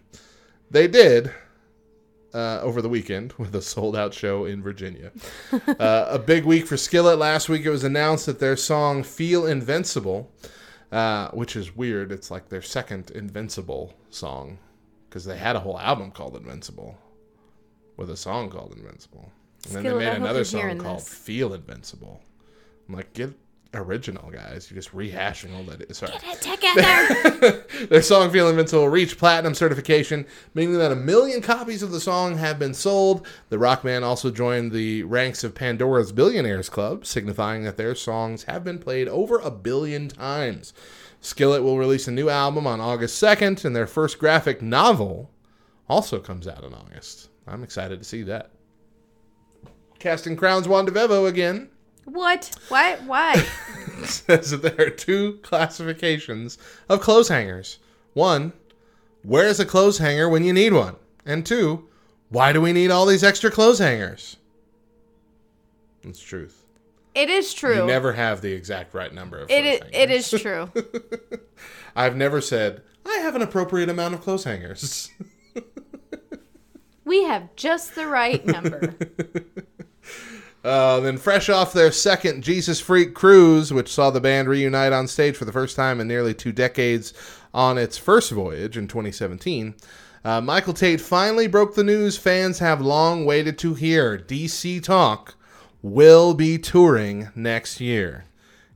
[0.71, 1.33] They did,
[2.35, 5.13] uh, over the weekend with a sold out show in Virginia.
[5.79, 7.19] uh, a big week for Skillet.
[7.19, 10.31] Last week it was announced that their song Feel Invincible,
[10.97, 12.11] uh, which is weird.
[12.11, 14.59] It's like their second Invincible song
[15.09, 16.97] because they had a whole album called Invincible
[17.99, 19.31] with a song called Invincible.
[19.67, 21.09] And then Skillet, they made another song called this.
[21.09, 22.23] Feel Invincible.
[22.89, 23.35] I'm like, get
[23.77, 24.71] original, guys.
[24.71, 25.95] You're just rehashing all that.
[25.95, 26.13] Sorry.
[26.41, 27.65] Together.
[27.89, 32.39] Their song Feel Invincible reached platinum certification, meaning that a million copies of the song
[32.39, 33.27] have been sold.
[33.49, 38.45] The rock band also joined the ranks of Pandora's Billionaires Club, signifying that their songs
[38.45, 40.73] have been played over a billion times.
[41.21, 45.31] Skillet will release a new album on August 2nd, and their first graphic novel
[45.89, 47.31] also comes out in August.
[47.47, 48.51] I'm excited to see that.
[49.99, 51.71] Casting Crowns Juan DeVevo again
[52.07, 52.51] what?
[52.69, 52.97] Why?
[53.05, 53.35] Why?
[54.05, 57.79] says that there are two classifications of clothes hangers.
[58.15, 58.53] One,
[59.23, 60.97] where is a clothes hanger when you need one?
[61.25, 61.89] And two,
[62.29, 64.37] why do we need all these extra clothes hangers?
[66.03, 66.63] It's truth.
[67.15, 67.77] It is true.
[67.77, 69.81] You never have the exact right number of it clothes is.
[69.81, 70.01] hangers.
[70.01, 71.41] It is true.
[71.97, 75.11] I've never said, I have an appropriate amount of clothes hangers.
[77.05, 78.95] we have just the right number.
[80.67, 85.07] Uh, then, fresh off their second Jesus Freak cruise, which saw the band reunite on
[85.07, 87.15] stage for the first time in nearly two decades
[87.55, 89.77] on its first voyage in 2017,
[90.25, 94.19] uh, Michael Tait finally broke the news fans have long waited to hear.
[94.19, 95.37] DC Talk
[95.83, 98.25] will be touring next year.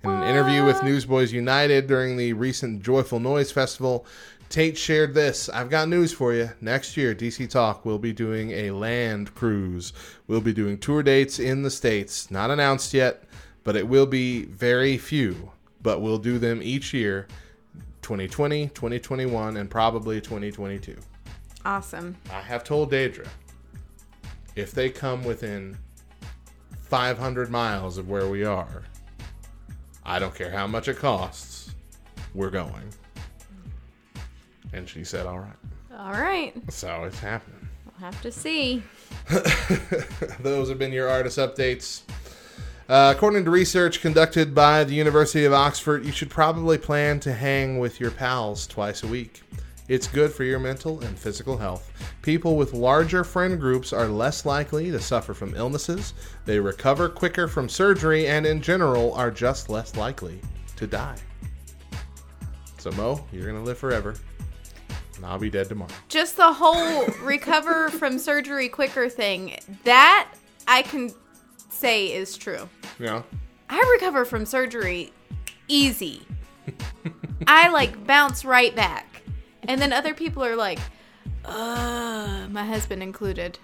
[0.04, 4.06] In an interview with Newsboys United during the recent Joyful Noise Festival,
[4.50, 6.50] Tait shared this I've got news for you.
[6.60, 9.92] Next year, DC Talk will be doing a land cruise.
[10.26, 12.32] We'll be doing tour dates in the States.
[12.32, 13.22] Not announced yet,
[13.62, 15.52] but it will be very few.
[15.82, 17.28] But we'll do them each year
[18.02, 20.96] 2020, 2021, and probably 2022.
[21.64, 22.16] awesome.
[22.28, 23.28] I have told Daedra
[24.56, 25.78] if they come within
[26.88, 28.82] 500 miles of where we are,
[30.04, 31.72] I don't care how much it costs,
[32.34, 32.92] we're going.
[34.72, 35.56] And she said, all right.
[35.98, 36.54] All right.
[36.70, 37.68] So it's happening.
[37.84, 38.82] We'll have to see.
[40.40, 42.02] Those have been your artist updates.
[42.88, 47.32] Uh, according to research conducted by the University of Oxford, you should probably plan to
[47.32, 49.42] hang with your pals twice a week.
[49.86, 51.90] It's good for your mental and physical health.
[52.22, 57.48] People with larger friend groups are less likely to suffer from illnesses, they recover quicker
[57.48, 60.40] from surgery, and in general are just less likely
[60.76, 61.16] to die.
[62.78, 64.14] So, Mo, you're going to live forever,
[65.20, 65.90] and I'll be dead tomorrow.
[66.08, 69.58] Just the whole recover from surgery quicker thing.
[69.84, 70.32] That
[70.66, 71.12] I can
[71.68, 72.68] say is true.
[72.98, 73.22] Yeah.
[73.68, 75.12] I recover from surgery
[75.68, 76.22] easy.
[77.46, 79.22] I like bounce right back.
[79.68, 80.78] And then other people are like,
[81.44, 83.58] uh, my husband included.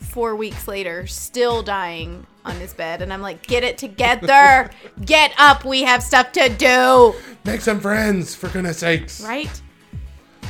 [0.00, 3.02] Four weeks later, still dying on his bed.
[3.02, 4.70] And I'm like, get it together.
[5.04, 5.64] Get up.
[5.64, 7.14] We have stuff to do.
[7.44, 9.20] Make some friends, for goodness sakes.
[9.20, 9.62] Right?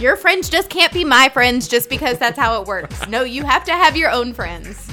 [0.00, 3.08] Your friends just can't be my friends just because that's how it works.
[3.08, 4.88] No, you have to have your own friends.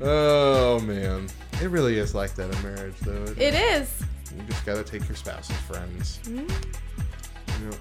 [0.00, 1.26] Oh man,
[1.60, 3.24] it really is like that in marriage, though.
[3.24, 4.04] isn't It is.
[4.36, 6.20] You just gotta take your spouse's friends.
[6.24, 7.68] Mm-hmm.
[7.70, 7.80] Yep.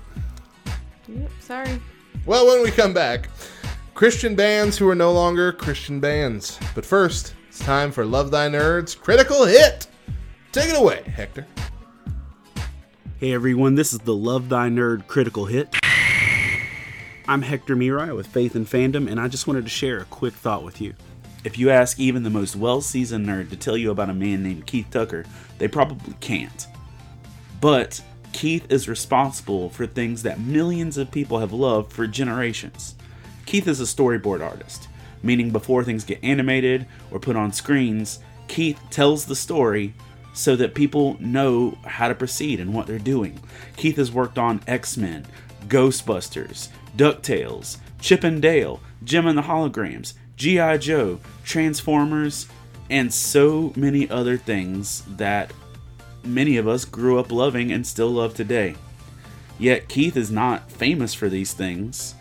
[1.07, 1.81] Yep, sorry.
[2.25, 3.29] Well, when we come back,
[3.93, 6.59] Christian bands who are no longer Christian bands.
[6.73, 9.88] But first, it's time for Love Thy Nerds Critical Hit.
[10.51, 11.45] Take it away, Hector.
[13.20, 15.76] Hey everyone, this is the Love Thy Nerd Critical Hit.
[17.28, 20.36] I'm Hector Mirai with Faith and Fandom, and I just wanted to share a quick
[20.36, 20.93] thought with you.
[21.43, 24.43] If you ask even the most well seasoned nerd to tell you about a man
[24.43, 25.26] named Keith Tucker,
[25.57, 26.68] they probably can't.
[27.59, 28.03] But
[28.34, 32.93] Keith is responsible for things that millions of people have loved for generations.
[33.47, 34.89] Keith is a storyboard artist,
[35.24, 39.95] meaning before things get animated or put on screens, Keith tells the story
[40.38, 43.39] so that people know how to proceed and what they're doing.
[43.75, 45.25] Keith has worked on X Men,
[45.67, 50.77] Ghostbusters, DuckTales, Chip and Dale, Jem and the Holograms, G.I.
[50.77, 52.47] Joe, Transformers,
[52.88, 55.51] and so many other things that
[56.23, 58.75] many of us grew up loving and still love today.
[59.57, 62.13] Yet Keith is not famous for these things.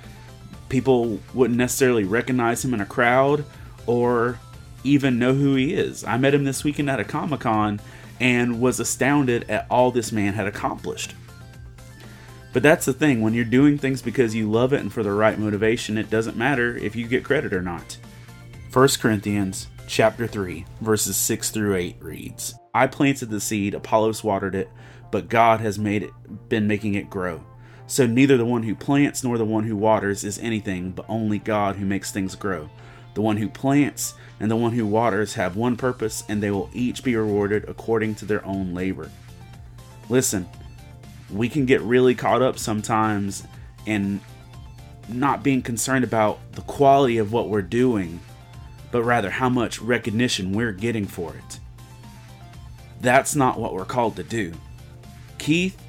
[0.70, 3.44] People wouldn't necessarily recognize him in a crowd
[3.86, 4.40] or
[4.84, 6.02] even know who he is.
[6.02, 7.78] I met him this weekend at a Comic Con
[8.20, 11.14] and was astounded at all this man had accomplished.
[12.52, 15.12] But that's the thing, when you're doing things because you love it and for the
[15.12, 17.98] right motivation, it doesn't matter if you get credit or not.
[18.72, 24.54] 1 Corinthians chapter 3 verses 6 through 8 reads, I planted the seed, Apollos watered
[24.54, 24.70] it,
[25.10, 26.10] but God has made it
[26.48, 27.42] been making it grow.
[27.86, 31.38] So neither the one who plants nor the one who waters is anything, but only
[31.38, 32.68] God who makes things grow.
[33.14, 36.70] The one who plants and the one who waters have one purpose, and they will
[36.72, 39.10] each be rewarded according to their own labor.
[40.08, 40.48] Listen,
[41.30, 43.44] we can get really caught up sometimes
[43.86, 44.20] in
[45.08, 48.20] not being concerned about the quality of what we're doing,
[48.90, 51.60] but rather how much recognition we're getting for it.
[53.00, 54.52] That's not what we're called to do.
[55.38, 55.80] Keith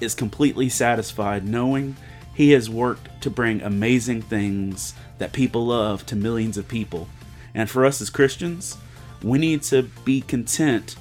[0.00, 1.96] is completely satisfied knowing
[2.34, 7.08] he has worked to bring amazing things that people love to millions of people.
[7.54, 8.76] And for us as Christians,
[9.22, 10.96] we need to be content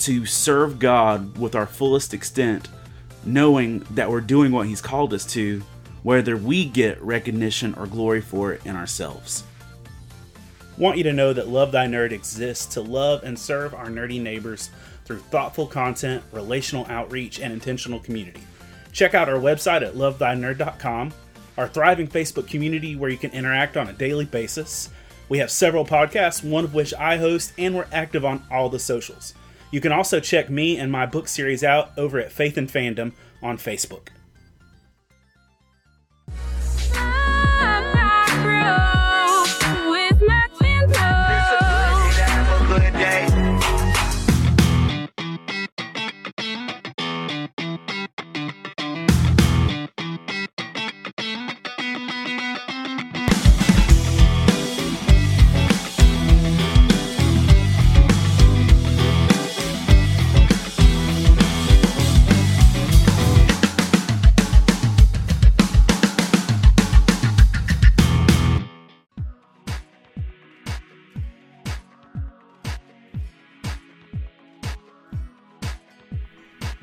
[0.00, 2.68] to serve God with our fullest extent,
[3.24, 5.62] knowing that we're doing what He's called us to,
[6.02, 9.44] whether we get recognition or glory for it in ourselves.
[10.78, 14.22] Want you to know that Love Thy Nerd exists to love and serve our nerdy
[14.22, 14.70] neighbors
[15.04, 18.42] through thoughtful content, relational outreach, and intentional community.
[18.92, 21.12] Check out our website at lovethynerd.com,
[21.56, 24.90] our thriving Facebook community where you can interact on a daily basis.
[25.28, 28.78] We have several podcasts, one of which I host, and we're active on all the
[28.78, 29.34] socials.
[29.70, 33.12] You can also check me and my book series out over at Faith and Fandom
[33.42, 34.08] on Facebook.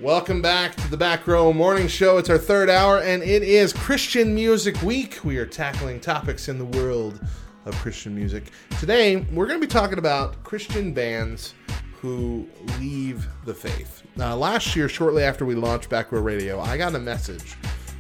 [0.06, 2.20] Welcome back to the Back Row Morning Show.
[2.20, 5.18] It's our third hour, and it is Christian Music Week.
[5.24, 7.20] We are tackling topics in the world
[7.66, 8.52] of Christian music.
[8.80, 11.56] Today, we're going to be talking about Christian bands
[12.02, 12.48] who
[12.78, 14.04] leave the faith.
[14.20, 17.56] Uh, last year, shortly after we launched Back Row Radio, I got a message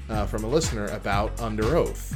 [0.08, 2.16] uh, from a listener about Underoath.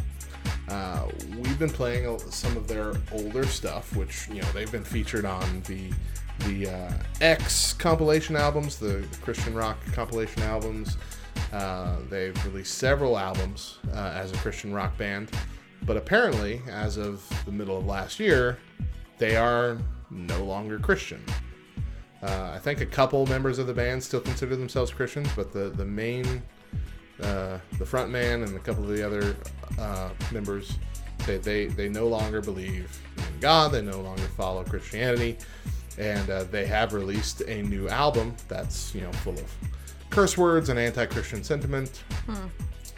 [0.68, 5.26] Uh, we've been playing some of their older stuff, which you know they've been featured
[5.26, 5.90] on the
[6.40, 10.98] the uh, X compilation albums, the, the Christian rock compilation albums.
[11.52, 15.32] Uh, they've released several albums uh, as a Christian rock band,
[15.84, 18.58] but apparently, as of the middle of last year,
[19.18, 19.78] they are
[20.10, 21.24] no longer Christian.
[22.22, 25.70] Uh, I think a couple members of the band still consider themselves Christians, but the
[25.70, 26.44] the main
[27.22, 29.36] uh, the front man and a couple of the other
[29.78, 30.78] uh, members
[31.26, 33.72] they, they they no longer believe in God.
[33.72, 35.38] They no longer follow Christianity,
[36.00, 39.54] and uh, they have released a new album that's you know full of
[40.10, 42.04] curse words and anti-Christian sentiment,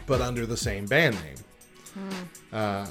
[0.06, 2.06] but under the same band name.
[2.52, 2.86] Uh,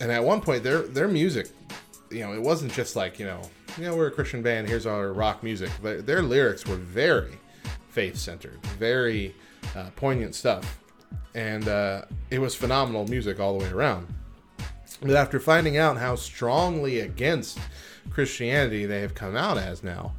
[0.00, 1.48] and at one point, their their music,
[2.10, 3.40] you know, it wasn't just like you know,
[3.78, 4.66] you know, we're a Christian band.
[4.66, 5.70] Here's our rock music.
[5.82, 7.38] Their, their lyrics were very
[7.90, 9.34] faith centered, very
[9.76, 10.80] uh, poignant stuff,
[11.34, 14.08] and uh, it was phenomenal music all the way around.
[15.00, 17.58] But after finding out how strongly against
[18.10, 20.14] Christianity they have come out as now,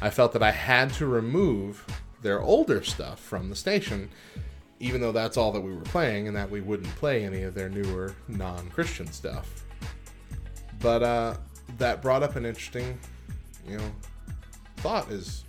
[0.00, 1.84] I felt that I had to remove
[2.22, 4.10] their older stuff from the station,
[4.78, 7.54] even though that's all that we were playing, and that we wouldn't play any of
[7.54, 9.64] their newer non Christian stuff.
[10.80, 11.36] But uh,
[11.78, 12.98] that brought up an interesting,
[13.66, 13.92] you know,
[14.78, 15.44] thought is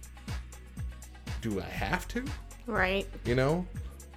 [1.42, 2.24] do I have to?
[2.68, 3.08] Right.
[3.26, 3.66] You know,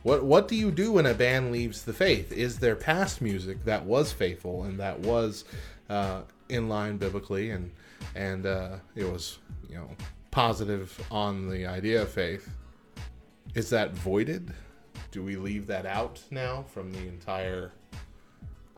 [0.03, 2.33] what what do you do when a band leaves the faith?
[2.33, 5.45] Is there past music that was faithful and that was
[5.89, 7.71] uh, in line biblically and
[8.15, 9.39] and uh, it was
[9.69, 9.89] you know
[10.31, 12.49] positive on the idea of faith?
[13.55, 14.53] Is that voided?
[15.11, 17.73] Do we leave that out now from the entire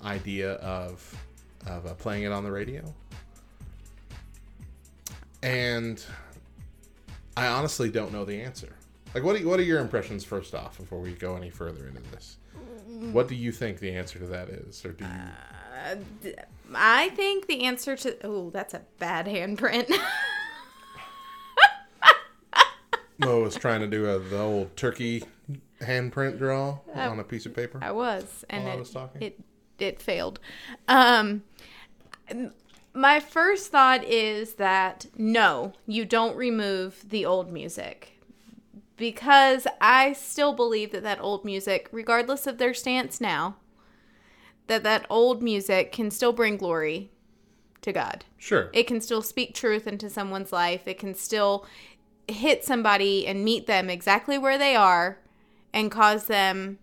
[0.04, 1.14] idea of
[1.66, 2.82] of uh, playing it on the radio?
[5.42, 6.04] And
[7.36, 8.74] I honestly don't know the answer.
[9.14, 12.02] Like, what are, what are your impressions first off before we go any further into
[12.10, 12.36] this?
[13.12, 15.10] What do you think the answer to that is, or do you?
[16.74, 19.91] I think the answer to oh, that's a bad handprint.
[23.18, 25.24] Mo was trying to do a, the old turkey
[25.81, 27.79] handprint draw on a piece of paper.
[27.83, 29.41] I was, and While I it, was it
[29.79, 30.41] it failed.
[30.89, 31.45] Um,
[32.93, 38.18] my first thought is that no, you don't remove the old music
[38.97, 43.57] because I still believe that that old music, regardless of their stance now,
[44.66, 47.10] that that old music can still bring glory
[47.82, 48.24] to God.
[48.36, 48.70] Sure.
[48.72, 50.88] It can still speak truth into someone's life.
[50.88, 51.66] It can still
[52.28, 55.18] hit somebody and meet them exactly where they are
[55.72, 56.78] and cause them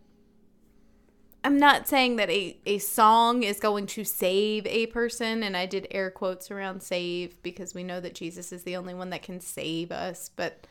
[1.43, 5.65] I'm not saying that a, a song is going to save a person, and I
[5.65, 9.23] did air quotes around save because we know that Jesus is the only one that
[9.23, 10.29] can save us.
[10.33, 10.67] But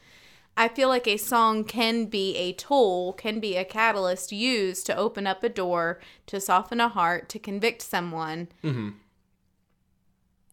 [0.57, 4.97] I feel like a song can be a tool, can be a catalyst used to
[4.97, 8.49] open up a door, to soften a heart, to convict someone.
[8.63, 8.91] Mm-hmm.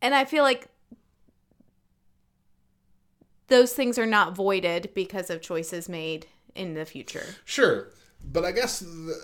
[0.01, 0.67] And I feel like
[3.47, 7.35] those things are not voided because of choices made in the future.
[7.43, 7.89] Sure,
[8.23, 9.19] but I guess the,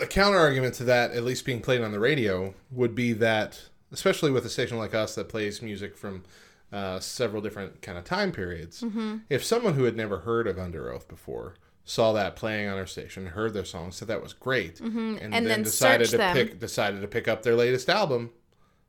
[0.00, 3.60] the counter argument to that, at least being played on the radio, would be that,
[3.92, 6.24] especially with a station like us that plays music from
[6.72, 9.18] uh, several different kind of time periods, Mm-hmm.
[9.30, 11.54] if someone who had never heard of Underoath before
[11.84, 15.32] saw that playing on our station, heard their song, said that was great, and, Mm-hmm.
[15.34, 16.34] And then decided to them.
[16.34, 18.30] pick decided to pick up their latest album,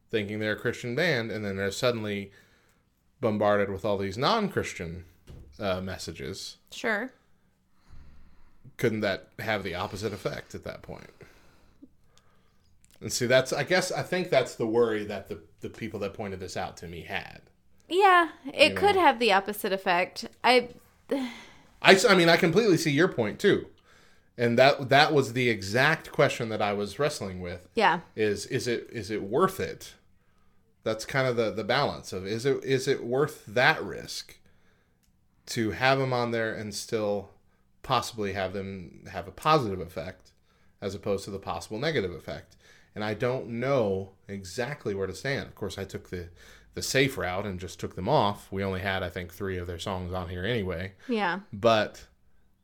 [0.09, 2.31] thinking they're a Christian band, and then they're suddenly
[3.21, 5.03] bombarded with all these non-Christian
[5.59, 7.11] uh, messages Sure.
[8.77, 11.09] couldn't that have the opposite effect at that point?
[13.01, 16.13] And see, that's I guess I think that's the worry that the the people that
[16.13, 17.41] pointed this out to me had.
[17.87, 19.01] Yeah, it You could know.
[19.01, 20.27] have the opposite effect.
[20.43, 20.69] I,
[21.81, 23.67] I, I mean I completely see your point too,
[24.37, 27.67] and that that was the exact question that I was wrestling with.
[27.75, 28.01] yeah.
[28.15, 29.93] Is is it is it worth it?
[30.83, 34.37] That's kind of the the balance of is it is it worth that risk
[35.47, 37.29] to have them on there and still
[37.83, 40.31] possibly have them have a positive effect
[40.81, 42.55] as opposed to the possible negative effect.
[42.95, 45.47] And I don't know exactly where to stand.
[45.47, 46.29] Of course, I took the
[46.75, 48.51] the safe route and just took them off.
[48.51, 51.39] We only had I think 3 of their songs on here anyway, Yeah.
[51.51, 52.05] but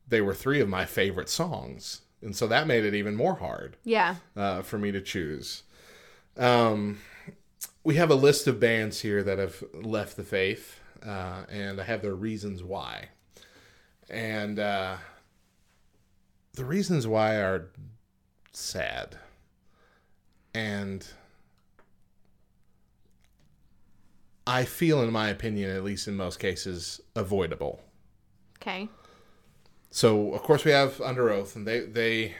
[0.07, 2.01] they were 3 of my favorite songs.
[2.22, 4.16] And so that made it even more hard Yeah.
[4.36, 5.64] uh, for me to choose.
[6.38, 6.99] Um,
[7.84, 11.84] we have a list of bands here that have left the faith, uh, and I
[11.86, 13.09] have their reasons why.
[14.09, 14.97] And uh,
[16.53, 17.70] the reasons why are
[18.51, 19.18] sad.
[20.53, 21.07] And
[24.51, 27.79] I feel, in my opinion, at least in most cases, avoidable.
[28.61, 28.89] Okay.
[29.91, 32.35] So of course we have Underoath, and they they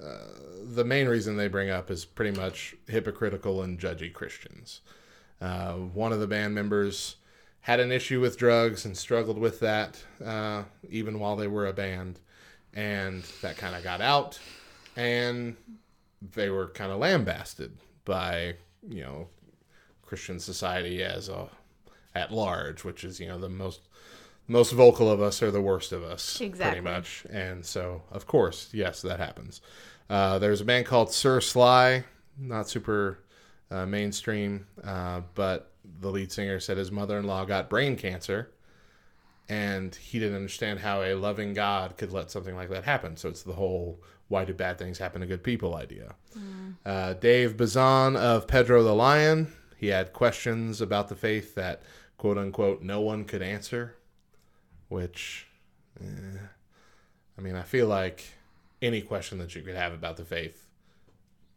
[0.00, 0.28] uh,
[0.62, 4.80] the main reason they bring up is pretty much hypocritical and judgy Christians.
[5.40, 7.16] Uh, one of the band members
[7.62, 11.72] had an issue with drugs and struggled with that uh, even while they were a
[11.72, 12.20] band,
[12.74, 14.38] and that kind of got out,
[14.94, 15.56] and
[16.34, 18.54] they were kind of lambasted by
[18.88, 19.26] you know
[20.06, 21.48] Christian society as a
[22.14, 23.80] at large, which is you know the most
[24.48, 26.80] most vocal of us are the worst of us, Exactly.
[26.80, 27.26] pretty much.
[27.30, 29.60] And so, of course, yes, that happens.
[30.08, 32.04] Uh, there's a band called Sir Sly,
[32.38, 33.18] not super
[33.72, 38.52] uh, mainstream, uh, but the lead singer said his mother-in-law got brain cancer,
[39.48, 43.16] and he didn't understand how a loving God could let something like that happen.
[43.16, 46.14] So it's the whole "why do bad things happen to good people" idea.
[46.84, 51.82] Uh, Dave Bazan of Pedro the Lion, he had questions about the faith that
[52.16, 53.96] "quote unquote" no one could answer
[54.88, 55.46] which
[56.00, 56.38] eh,
[57.38, 58.24] I mean, I feel like
[58.80, 60.66] any question that you could have about the faith,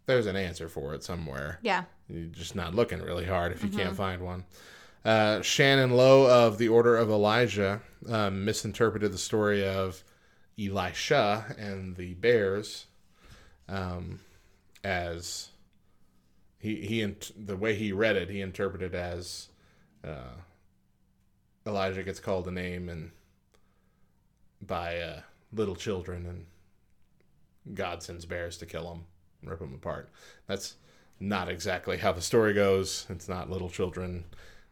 [0.06, 1.60] there's an answer for it somewhere.
[1.62, 1.84] Yeah.
[2.10, 4.44] You're just not looking really hard if you can't find one.
[5.06, 10.04] Uh, Shannon Lowe of the Order of Elijah um, misinterpreted the story of
[10.60, 12.88] Elisha and the bears
[13.70, 14.20] um,
[14.84, 15.50] as
[16.60, 19.50] he he the way he read it he interpreted as
[20.04, 20.36] uh,
[21.66, 23.12] Elijah gets called a name and
[24.62, 25.22] by uh,
[25.54, 26.46] little children and
[27.74, 29.04] God sends bears to kill him,
[29.44, 30.10] rip him apart.
[30.48, 30.76] That's
[31.20, 33.06] not exactly how the story goes.
[33.10, 34.26] It's not little children.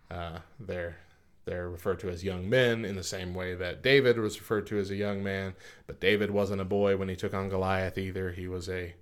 [0.10, 0.98] Uh, they're
[1.46, 4.80] they're referred to as young men in the same way that David was referred to
[4.80, 5.56] as a young man.
[5.86, 8.32] But David wasn't a boy when he took on Goliath either.
[8.32, 8.94] He was a,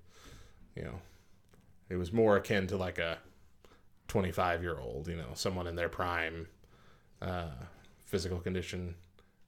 [0.75, 1.01] you know,
[1.89, 3.17] it was more akin to like a
[4.07, 6.47] 25 year old, you know, someone in their prime
[7.21, 7.49] uh,
[8.05, 8.95] physical condition.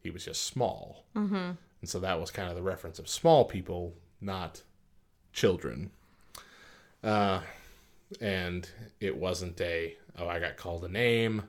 [0.02, 1.06] He was just small.
[1.16, 1.36] Mm-hmm.
[1.82, 4.62] And so that was kind of the reference of small people, not
[5.34, 5.92] children.
[7.04, 7.42] Uh,
[8.22, 8.70] and
[9.00, 11.44] it wasn't a, oh, I got called a name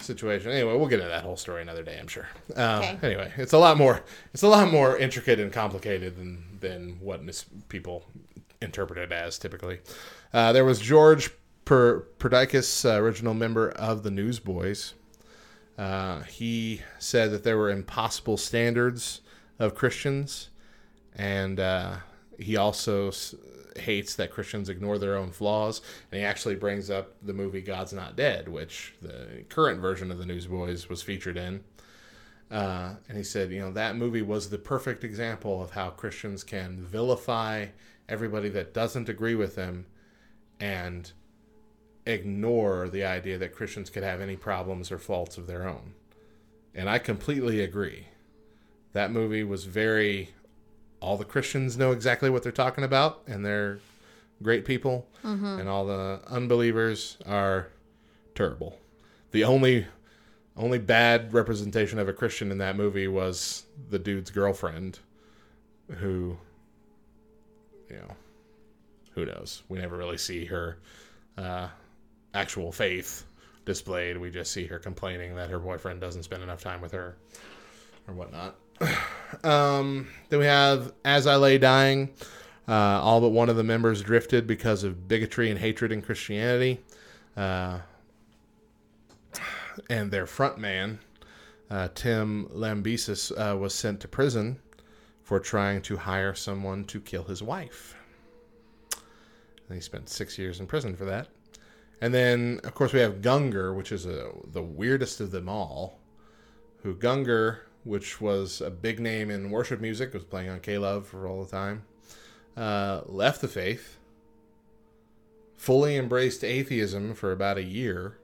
[0.00, 0.50] situation.
[0.52, 2.28] Anyway, we'll get into that whole story another day, I'm sure.
[2.56, 2.98] Uh, Okay.
[3.02, 4.02] Anyway, it's a lot more,
[4.32, 8.04] it's a lot more intricate and complicated than, than what mis- people
[8.60, 9.80] interpret it as typically.
[10.32, 11.30] Uh, there was George
[11.64, 14.94] per- Perdikis, uh, original member of the Newsboys.
[15.78, 19.22] Uh, he said that there were impossible standards
[19.58, 20.50] of Christians,
[21.16, 21.96] and uh,
[22.38, 23.34] he also s-
[23.76, 25.80] hates that Christians ignore their own flaws.
[26.12, 30.18] And he actually brings up the movie God's Not Dead, which the current version of
[30.18, 31.64] the Newsboys was featured in.
[32.50, 36.42] Uh, and he said, you know, that movie was the perfect example of how Christians
[36.42, 37.66] can vilify
[38.10, 39.86] everybody that doesn't agree with them
[40.58, 41.12] and
[42.04, 45.94] ignore the idea that Christians could have any problems or faults of their own.
[46.74, 48.08] And I completely agree.
[48.92, 50.30] That movie was very.
[51.00, 53.78] All the Christians know exactly what they're talking about, and they're
[54.42, 55.58] great people, mm-hmm.
[55.58, 57.68] and all the unbelievers are
[58.34, 58.78] terrible.
[59.30, 59.86] The only
[60.56, 64.98] only bad representation of a Christian in that movie was the dude's girlfriend,
[65.98, 66.36] who,
[67.90, 68.14] you know,
[69.14, 69.62] who knows?
[69.68, 70.78] We never really see her
[71.36, 71.68] uh,
[72.34, 73.24] actual faith
[73.64, 74.16] displayed.
[74.16, 77.16] We just see her complaining that her boyfriend doesn't spend enough time with her
[78.06, 78.56] or whatnot.
[79.44, 82.10] um, then we have As I Lay Dying.
[82.68, 86.80] Uh, all but one of the members drifted because of bigotry and hatred in Christianity.
[87.36, 87.80] Uh,
[89.88, 91.00] and their front man,
[91.70, 94.60] uh, Tim Lambesis, uh, was sent to prison
[95.30, 97.94] for trying to hire someone to kill his wife.
[99.68, 101.28] And he spent six years in prison for that.
[102.00, 106.00] And then, of course, we have Gungor, which is a, the weirdest of them all.
[106.82, 111.06] Who Gungor, which was a big name in worship music, was playing on K Love
[111.06, 111.84] for all the time,
[112.56, 113.98] uh, left the faith,
[115.56, 118.18] fully embraced atheism for about a year,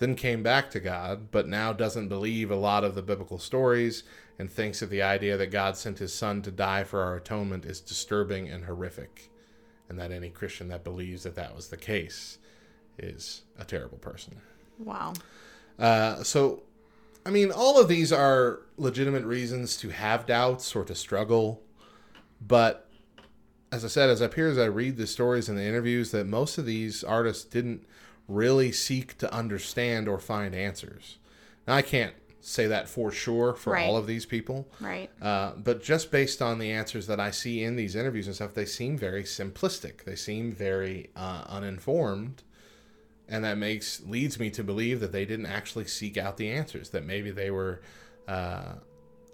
[0.00, 4.02] then came back to God, but now doesn't believe a lot of the biblical stories
[4.38, 7.64] and thinks that the idea that God sent his son to die for our atonement
[7.64, 9.30] is disturbing and horrific,
[9.88, 12.38] and that any Christian that believes that that was the case
[12.98, 14.40] is a terrible person.
[14.78, 15.12] Wow.
[15.78, 16.62] Uh, so,
[17.24, 21.62] I mean, all of these are legitimate reasons to have doubts or to struggle,
[22.40, 22.88] but
[23.70, 26.26] as I said, as I appear as I read the stories and the interviews, that
[26.26, 27.86] most of these artists didn't
[28.28, 31.18] really seek to understand or find answers.
[31.66, 32.14] Now, I can't
[32.44, 33.86] say that for sure for Right.
[33.86, 35.08] all of these people, Right.
[35.22, 38.52] uh, but just based on the answers that I see in these interviews and stuff,
[38.52, 40.02] they seem very simplistic.
[40.04, 42.42] They seem very uh, uninformed,
[43.28, 46.90] and that makes leads me to believe that they didn't actually seek out the answers.
[46.90, 47.80] That maybe they were
[48.26, 48.74] uh,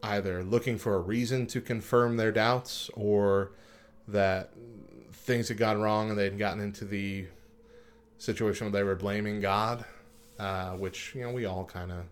[0.02, 3.52] either looking for a reason to confirm their doubts, or
[4.06, 4.52] that
[5.12, 7.26] things had gone wrong and they'd gotten into the
[8.18, 9.84] situation where they were blaming God,
[10.38, 12.04] uh, which you know we all kind of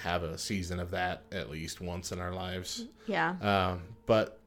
[0.00, 2.86] have a season of that at least once in our lives.
[3.06, 3.36] Yeah.
[3.40, 4.38] Um, but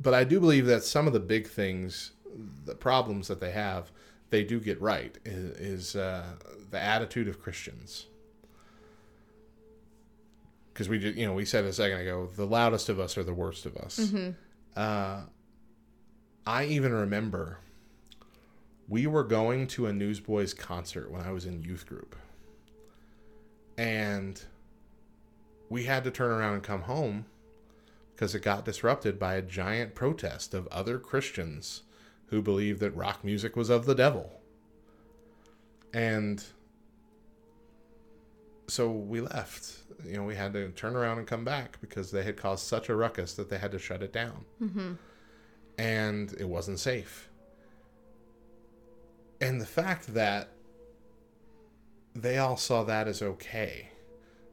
[0.00, 2.12] but I do believe that some of the big things,
[2.64, 3.92] the problems that they have,
[4.30, 5.16] they do get right.
[5.24, 5.50] Is,
[5.92, 6.24] is uh,
[6.70, 8.06] the attitude of Christians?
[10.72, 13.22] Because we did, you know, we said a second ago, the loudest of us are
[13.22, 14.12] the worst of us.
[14.74, 15.20] Uh,
[16.46, 17.58] I even remember
[18.88, 22.16] we were going to a Newsboys concert when I was in youth group,
[23.76, 24.42] and
[25.68, 27.26] we had to turn around and come home
[28.14, 31.82] because it got disrupted by a giant protest of other Christians
[32.26, 34.40] who believed that rock music was of the devil.
[35.92, 36.44] And
[38.68, 39.76] so we left.
[40.04, 42.88] You know, we had to turn around and come back because they had caused such
[42.88, 44.44] a ruckus that they had to shut it down.
[44.62, 44.92] Mm-hmm.
[45.78, 47.28] And it wasn't safe.
[49.40, 50.50] And the fact that
[52.14, 53.88] they all saw that as okay.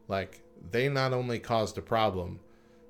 [0.07, 0.41] Like,
[0.71, 2.39] they not only caused a problem,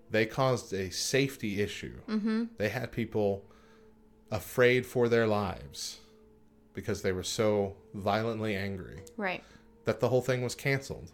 [0.10, 2.00] they caused a safety issue.
[2.08, 2.46] Mm-hmm.
[2.58, 3.44] They had people
[4.32, 6.00] afraid for their lives
[6.74, 9.44] because they were so violently angry Right.
[9.86, 11.12] that the whole thing was canceled.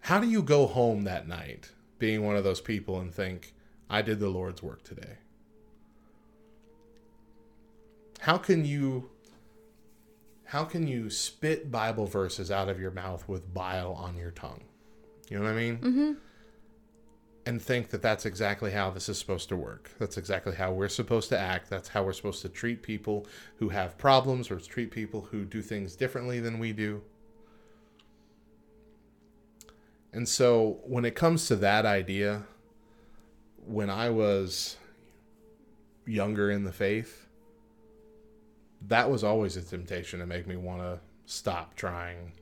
[0.00, 3.54] How do you go home that night being one of those people and think,
[3.88, 5.18] I did the Lord's work today?
[8.20, 9.10] How can you
[10.44, 14.64] how can you spit Bible verses out of your mouth with bile on your tongue?
[15.28, 15.78] You know what I mean?
[15.78, 16.12] Mm-hmm.
[17.46, 19.90] And think that that's exactly how this is supposed to work.
[19.98, 21.68] That's exactly how we're supposed to act.
[21.68, 23.26] That's how we're supposed to treat people
[23.56, 27.02] who have problems or treat people who do things differently than we do.
[30.12, 32.44] And so when it comes to that idea,
[33.66, 34.76] when I was
[36.06, 37.23] younger in the faith,
[38.88, 42.32] that was always a temptation to make me want to stop trying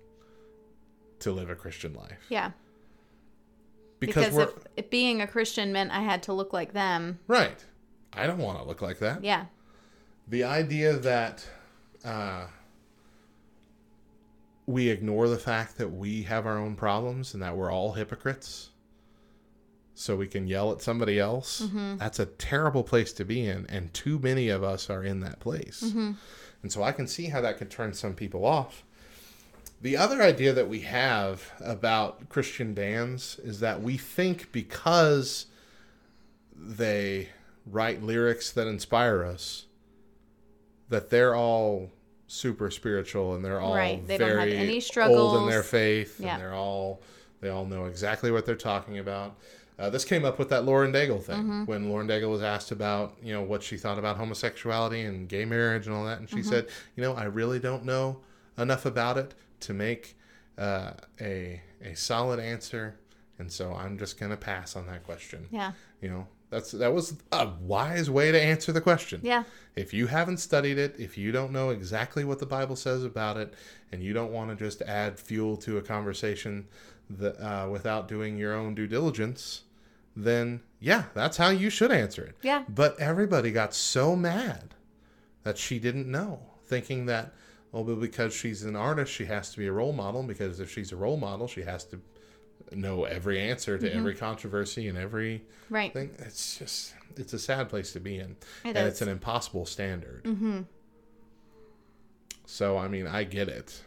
[1.21, 2.27] to live a Christian life.
[2.29, 2.51] Yeah.
[4.01, 7.65] Because, Because, if, if being a Christian meant I had to look like them, right.
[8.13, 9.23] I don't want to look like that.
[9.25, 9.47] yeah.
[10.29, 11.49] the idea that
[12.05, 12.47] uh,
[14.67, 18.71] we ignore the fact that we have our own problems and that we're all hypocrites
[19.95, 21.63] so we can yell at somebody else.
[21.63, 21.99] Mm-hmm.
[21.99, 25.41] That's a terrible place to be in and too many of us are in that
[25.41, 25.83] place.
[25.87, 26.13] Mm-hmm.
[26.63, 28.85] And so i can see how that could turn some people off.
[29.81, 35.47] The other idea that we have about Christian bands is that we think because
[36.55, 37.31] they
[37.67, 39.67] write lyrics that inspire us,
[40.89, 41.91] that they're all
[42.29, 46.21] super spiritual and they're all Right, they don't have very any old in their faith
[46.21, 46.35] Yeah.
[46.35, 47.03] and they're all
[47.41, 49.37] they all know exactly what they're talking about.
[49.79, 51.65] Uh, this came up with that Lauren Daigle thing Mm-hmm.
[51.65, 55.45] when Lauren Daigle was asked about you know what she thought about homosexuality and gay
[55.45, 56.37] marriage and all that, and Mm-hmm.
[56.37, 56.67] she said,
[56.97, 58.21] you know, I really don't know
[58.59, 60.17] enough about it to make
[60.59, 62.97] uh, a a solid answer,
[63.39, 65.47] and so I'm just gonna pass on that question.
[65.51, 65.73] Yeah.
[66.03, 69.21] You know, that's that was a wise way to answer the question.
[69.25, 69.45] Yeah.
[69.75, 73.39] If you haven't studied it, if you don't know exactly what the Bible says about
[73.39, 73.55] it,
[73.91, 76.67] and you don't want to just add fuel to a conversation
[77.19, 79.63] that, uh, without doing your own due diligence,
[80.17, 82.37] then yeah, that's how you should answer it.
[82.43, 82.65] Yeah.
[82.69, 84.75] But everybody got so mad
[85.45, 87.33] that she didn't know, thinking that,
[87.71, 90.71] well, but because she's an artist, she has to be a role model, because if
[90.71, 92.01] she's a role model, she has to
[92.73, 93.87] know every answer Mm-hmm.
[93.87, 95.93] to every controversy and every Right.
[95.93, 96.11] thing.
[96.19, 98.37] It's just, it's a sad place to be in.
[98.65, 98.85] It and is.
[98.89, 100.25] it's an impossible standard.
[100.25, 100.61] Mm-hmm.
[102.47, 103.83] So, I mean, I get it.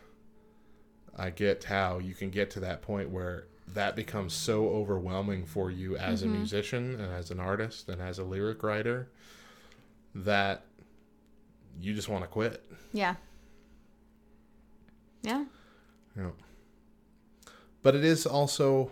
[1.16, 5.72] I get how you can get to that point where that becomes so overwhelming for
[5.72, 6.34] you as Mm-hmm.
[6.34, 9.08] a musician and as an artist and as a lyric writer
[10.14, 10.64] that
[11.80, 12.64] you just want to quit.
[12.94, 13.16] Yeah.
[15.24, 15.46] Yeah.
[16.16, 16.34] Know.
[17.82, 18.92] But it is also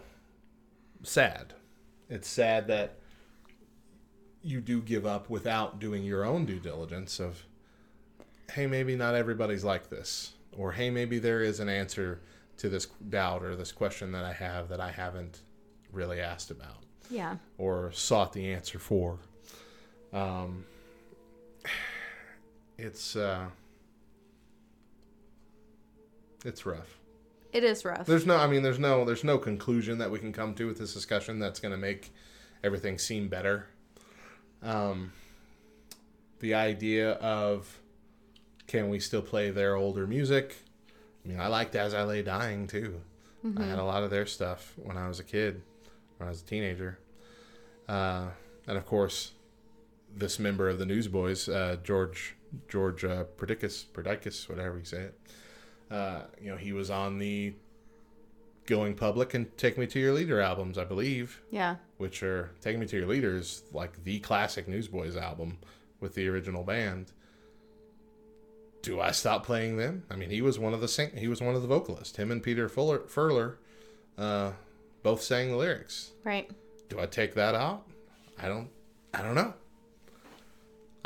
[1.04, 1.54] sad.
[2.10, 2.96] It's sad that
[4.42, 7.44] you do give up without doing your own due diligence of
[8.52, 12.22] hey, maybe not everybody's like this or hey, maybe there is an answer
[12.58, 15.42] to this doubt or this question that I have that I haven't
[15.92, 17.38] really asked about Yeah.
[17.58, 19.18] or sought the answer for.
[20.12, 20.66] Um,
[22.78, 23.46] it's uh,
[26.46, 27.00] it's rough.
[27.52, 28.06] It is rough.
[28.08, 30.80] There's no, I mean, there's no, there's no conclusion that we can come to with
[30.80, 32.12] this discussion that's going to make
[32.64, 33.68] everything seem better.
[34.64, 35.14] Um,
[36.40, 37.80] the idea of
[38.74, 40.56] can we still play their older music?
[41.24, 43.02] I mean, I liked As I Lay Dying too.
[43.60, 45.62] I had a lot of their stuff when I was a kid,
[46.18, 46.98] when I was a teenager.
[47.88, 48.30] Uh,
[48.66, 49.34] and of course,
[50.16, 52.36] this member of the Newsboys, uh, George
[52.68, 55.20] George uh, Perdicus, whatever you say it.
[55.92, 57.54] Uh, you know, he was on the
[58.66, 61.76] Going Public and Take Me to Your Leader albums, I believe, yeah.
[61.98, 65.60] which are Take Me to Your Leader is like the classic Newsboys album
[66.00, 67.12] with the original band.
[68.84, 70.04] Do I stop playing them?
[70.12, 72.18] I mean, he was one of the sing- he was one of the vocalists.
[72.18, 73.56] Him and Peter Fuller- Furler
[74.18, 74.52] uh,
[75.02, 76.12] both sang the lyrics.
[76.24, 76.52] Right.
[76.90, 77.88] Do I take that out?
[78.38, 78.70] I don't.
[79.14, 79.54] I don't know.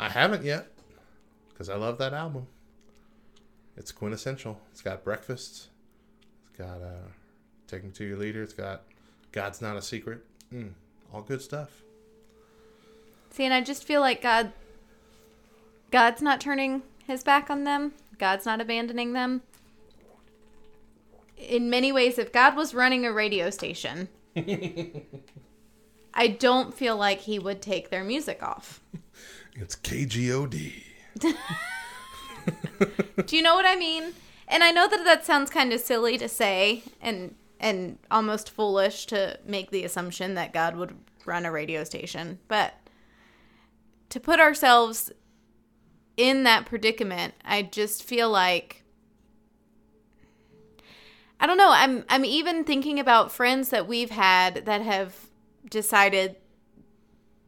[0.00, 0.68] I haven't yet
[1.50, 2.46] because I love that album.
[3.76, 4.60] It's quintessential.
[4.72, 5.68] It's got breakfast.
[6.48, 7.06] It's got uh,
[7.68, 8.42] take me to your leader.
[8.42, 8.82] It's got
[9.30, 10.24] God's not a secret.
[10.52, 10.70] Mm,
[11.14, 11.70] all good stuff.
[13.30, 14.52] See, and I just feel like God
[15.92, 17.92] God's not turning his back on them.
[18.18, 19.42] God's not abandoning them.
[21.36, 24.08] In many ways, if God was running a radio station,
[26.14, 28.80] I don't feel like he would take their music off.
[29.54, 30.84] It's KGOD.
[33.26, 34.14] Do you know what I mean?
[34.46, 39.06] And I know that that sounds kind of silly to say and and almost foolish
[39.06, 40.94] to make the assumption that God would
[41.24, 42.74] run a radio station, but
[44.10, 45.10] to put ourselves
[46.18, 48.82] in that predicament, I just feel like
[51.40, 55.14] I don't know, I'm I'm even thinking about friends that we've had that have
[55.70, 56.36] decided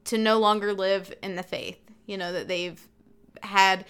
[0.04, 1.78] to no longer live in the faith.
[2.06, 2.80] You know, that they've
[3.42, 3.84] had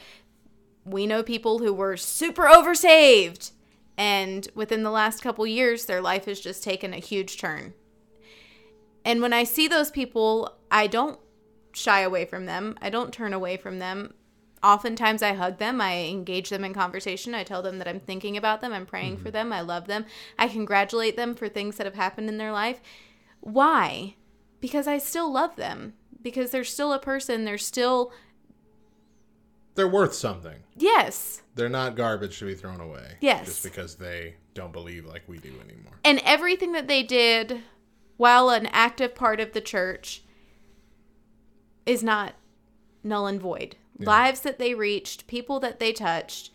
[0.85, 3.53] we know people who were super oversaved
[3.99, 7.75] and within the last couple years their life has just taken a huge turn
[9.05, 11.19] and when i see those people i don't
[11.73, 14.15] shy away from them i don't turn away from them
[14.63, 18.37] oftentimes i hug them i engage them in conversation i tell them that i'm thinking
[18.37, 19.33] about them i'm praying for mm-hmm.
[19.33, 20.05] them i love them
[20.39, 22.81] i congratulate them for things that have happened in their life
[23.41, 24.15] why
[24.61, 28.13] because i still love them because they're still a person they're still
[29.75, 30.63] They're worth something.
[30.77, 33.17] yes They're not garbage to be thrown away.
[33.21, 33.47] Yes.
[33.47, 35.93] Just because they don't believe like we do anymore.
[36.05, 37.63] and everything that they did
[38.19, 40.23] while an active part of the church
[41.87, 42.35] is not
[43.03, 43.77] null and void.
[44.07, 46.51] Lives that they reached, people that they touched,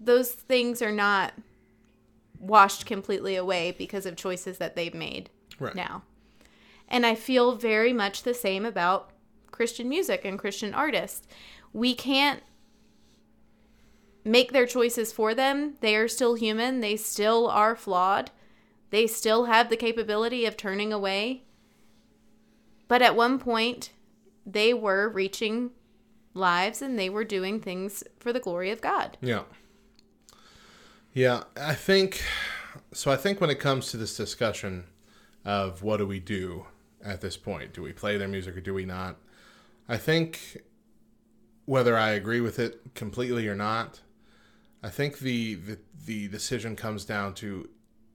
[0.00, 1.34] those things are not
[2.38, 5.74] washed completely away because of choices that they've made Right.
[5.74, 6.02] now.
[6.88, 9.10] And I feel very much the same about
[9.50, 11.26] Christian music and Christian artists.
[11.72, 12.42] We can't
[14.24, 15.76] make their choices for them.
[15.80, 16.80] They are still human.
[16.80, 18.30] They still are flawed.
[18.90, 21.44] They still have the capability of turning away.
[22.88, 23.90] But at one point,
[24.44, 25.70] they were reaching
[26.36, 29.16] lives and they were doing things for the glory of God.
[29.20, 29.42] Yeah.
[31.12, 32.22] Yeah, I think
[32.92, 33.10] so.
[33.10, 34.84] I think when it comes to this discussion
[35.44, 36.66] of what do we do
[37.02, 39.16] at this point, do we play their music or do we not?
[39.88, 40.58] I think
[41.64, 44.00] whether I agree with it completely or not,
[44.82, 47.70] I think the the, the decision comes down to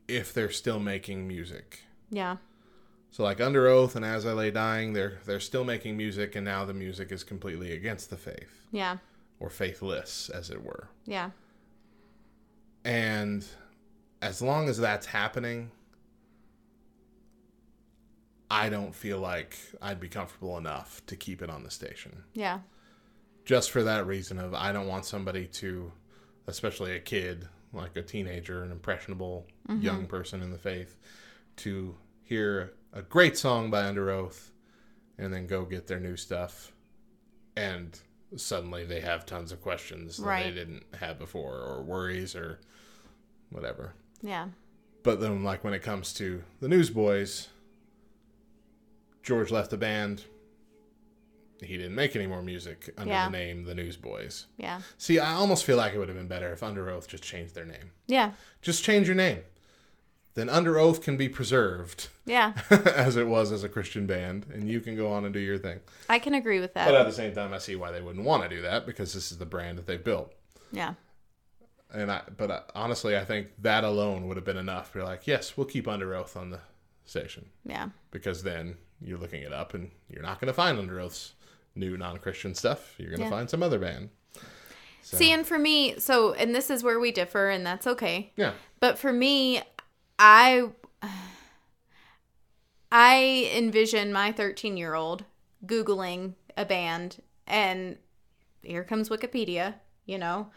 [0.08, 1.80] if they're still making music.
[2.12, 2.38] Yeah.
[3.12, 6.64] So like Underoath and As I Lay Dying, they're they're still making music, and now
[6.66, 8.98] the music is completely against the faith Yeah.
[9.40, 10.88] or faithless, as it were.
[11.06, 11.32] Yeah.
[12.86, 13.46] And
[14.22, 15.72] as long as that's happening,
[18.50, 22.24] I don't feel like I'd be comfortable enough to keep it on the station.
[22.34, 22.60] Yeah.
[23.44, 25.92] Just for that reason of I don't want somebody to,
[26.48, 29.82] especially a kid, like a teenager, an impressionable mm-hmm.
[29.82, 30.98] young person in the faith,
[31.58, 34.50] to hear a great song by Underoath
[35.18, 36.72] and then go get their new stuff
[37.56, 38.00] and
[38.36, 42.60] suddenly they have tons of questions that they didn't have before or worries or
[43.50, 43.94] whatever.
[44.22, 44.48] Yeah.
[45.04, 47.48] But then, like when it comes to the Newsboys,
[49.24, 50.24] George left the band.
[51.62, 53.26] He didn't make any more music under Yeah.
[53.26, 54.48] the name The Newsboys.
[54.58, 54.82] Yeah.
[54.98, 57.66] See, I almost feel like it would have been better if Underoath just changed their
[57.66, 57.92] name.
[58.08, 58.32] Yeah.
[58.62, 59.40] Just change your name.
[60.34, 62.54] Then Underoath can be preserved Yeah.
[62.70, 65.58] as it was as a Christian band, and you can go on and do your
[65.58, 65.80] thing.
[66.08, 66.86] I can agree with that.
[66.86, 69.14] But at the same time, I see why they wouldn't want to do that because
[69.14, 70.34] this is the brand that they've built.
[70.72, 70.94] Yeah.
[71.94, 74.92] And I, but I, honestly, I think that alone would have been enough.
[74.96, 76.60] You're like, yes, we'll keep Underoath on the
[77.04, 77.50] station.
[77.66, 77.90] Yeah.
[78.12, 81.34] because then you're looking it up and you're not going to find Underoath's
[81.76, 82.94] new non-Christian stuff.
[82.98, 83.30] You're going to Yeah.
[83.32, 84.10] find some other band.
[85.02, 88.32] So, See, and for me, so, and this is where we differ, and that's okay.
[88.38, 89.62] yeah, But for me,
[90.24, 90.70] I
[92.92, 95.26] I envision my 13 year old
[95.66, 97.98] Googling a band, and
[98.62, 100.52] here comes Wikipedia, you know.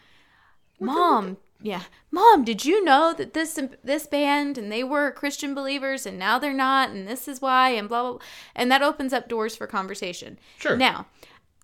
[0.79, 1.85] Mom, yeah.
[2.11, 6.39] Mom, did you know that this this band and they were Christian believers and now
[6.39, 8.21] they're not and this is why and blah blah, blah.
[8.55, 10.39] and that opens up doors for conversation.
[10.59, 10.77] Sure.
[10.77, 11.07] Now,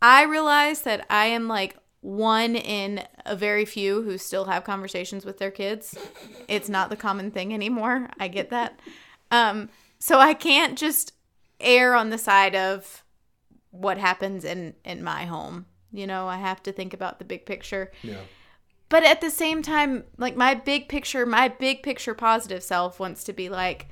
[0.01, 5.25] I realize that I am like one in a very few who still have conversations
[5.25, 5.97] with their kids.
[6.49, 8.09] It's not the common thing anymore.
[8.19, 8.81] I get that.
[9.31, 11.13] Um, so I can't just
[11.61, 13.05] err on the side of
[13.71, 15.67] what happens in in my home.
[15.93, 17.93] You know, I have to think about the big picture.
[18.03, 18.21] yeah,
[18.89, 23.25] But at the same time, like my big picture, my big picture positive self wants
[23.25, 23.89] to be like,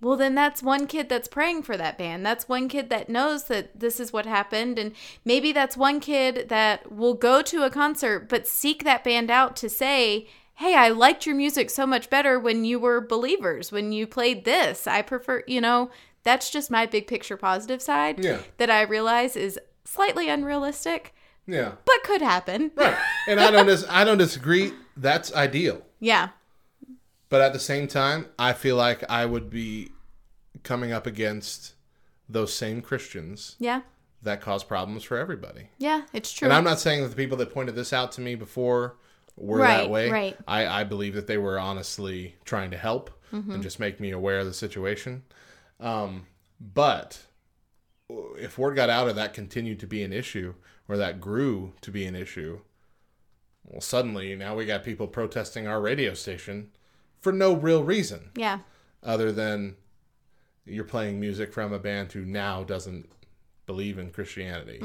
[0.00, 2.24] well, then that's one kid that's praying for that band.
[2.24, 4.78] That's one kid that knows that this is what happened.
[4.78, 4.92] And
[5.24, 9.56] maybe that's one kid that will go to a concert, but seek that band out
[9.56, 13.92] to say, hey, I liked your music so much better when you were believers, when
[13.92, 14.86] you played this.
[14.86, 15.90] I prefer, you know,
[16.22, 18.40] that's just my big picture positive side Yeah.
[18.58, 21.14] that I realize is slightly unrealistic,
[21.46, 21.72] yeah.
[21.84, 22.72] but could happen.
[22.74, 22.96] Right.
[23.26, 24.72] And I don't dis- I don't disagree.
[24.96, 25.82] That's ideal.
[25.98, 26.28] Yeah.
[27.30, 29.92] But at the same time, I feel like I would be
[30.62, 31.72] coming up against
[32.28, 33.80] those same Christians Yeah.
[34.22, 35.68] that cause problems for everybody.
[35.78, 36.46] Yeah, it's true.
[36.46, 38.96] And I'm not saying that the people that pointed this out to me before
[39.36, 40.10] were Right, that way.
[40.10, 40.36] right.
[40.46, 43.52] I, I believe that they were honestly trying to help Mm-hmm.
[43.52, 45.22] and just make me aware of the situation.
[45.78, 46.26] Um,
[46.60, 47.22] but
[48.36, 50.54] if word got out or that continued to be an issue
[50.88, 52.58] or that grew to be an issue,
[53.64, 56.72] well, suddenly now we got people protesting our radio station
[57.20, 58.60] for no real reason yeah.
[59.02, 59.76] other than
[60.64, 63.08] you're playing music from a band who now doesn't
[63.66, 64.80] believe in Christianity.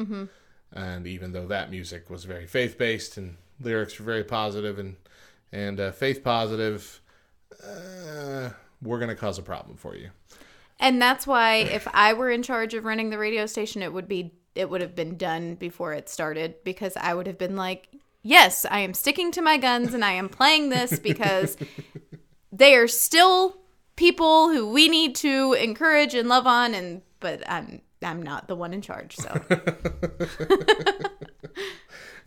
[0.71, 4.95] And even though that music was very faith based and lyrics were very positive and
[5.51, 7.01] and uh, faith positive,
[7.63, 8.49] uh,
[8.81, 10.09] we're gonna cause a problem for you.
[10.79, 14.07] And that's why if I were in charge of running the radio station, it would
[14.07, 17.87] be it would have been done before it started because I would have been like,
[18.21, 21.57] "Yes, I am sticking to my guns and I am playing this because
[22.55, 23.57] they are still
[23.95, 28.55] people who we need to encourage and love on and but I'm I'm not the
[28.55, 29.29] one in charge, so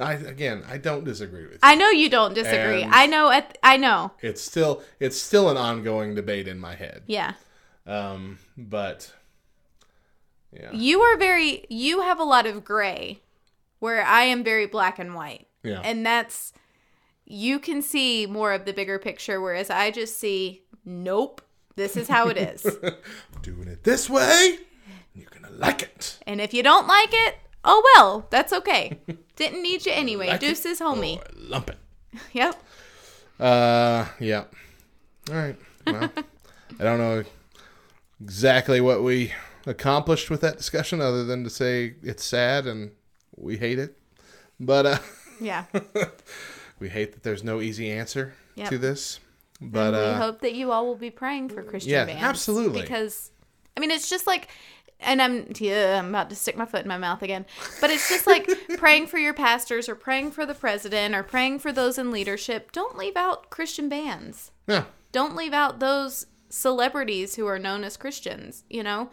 [0.00, 1.58] I again, I don't disagree with you.
[1.62, 2.82] I know you don't disagree.
[2.82, 4.12] And- I know at I know.
[4.20, 7.02] It's still it's still an ongoing debate in my head.
[7.06, 7.32] Yeah.
[7.86, 9.12] Um, but
[10.52, 13.20] yeah, You are very you have a lot of gray
[13.80, 15.46] where I am very black and white.
[15.62, 16.52] yeah, And that's
[17.30, 21.42] you can see more of the bigger picture whereas I just see nope,
[21.76, 22.62] this is how it is.
[23.42, 24.58] doing it this way,
[25.14, 26.18] you're gonna like it.
[26.26, 28.98] and if you don't like it, oh well, that's okay.
[29.36, 30.28] Didn't need you anyway.
[30.28, 31.22] Like Deuces homie.
[31.36, 31.78] lump it.
[32.32, 32.62] Yep.
[33.38, 34.44] Uh, yeah.
[35.30, 35.56] All right.
[35.86, 36.10] Well,
[36.80, 37.22] I don't know
[38.20, 39.32] exactly what we
[39.66, 42.92] accomplished with that discussion, other than to say it's sad and
[43.36, 43.96] we hate it.
[44.58, 44.98] But uh,
[45.40, 45.66] Yeah.
[46.78, 48.68] we hate that there's no easy answer Yep.
[48.70, 49.20] to this.
[49.60, 52.22] But and we uh, hope that you all will be praying for Christian Yeah, bands.
[52.22, 52.82] absolutely.
[52.82, 53.30] Because,
[53.76, 54.48] I mean, it's just like,
[55.00, 57.44] and I'm, yeah, I'm about to stick my foot in my mouth again.
[57.80, 58.48] But it's just like
[58.78, 62.70] praying for your pastors or praying for the president or praying for those in leadership.
[62.72, 64.50] Don't leave out Christian bands.
[64.66, 68.64] yeah, Don't leave out those celebrities who are known as Christians.
[68.70, 69.10] You know,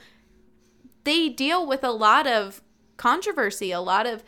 [1.03, 2.61] they deal with a lot of
[2.97, 4.23] controversy, a lot of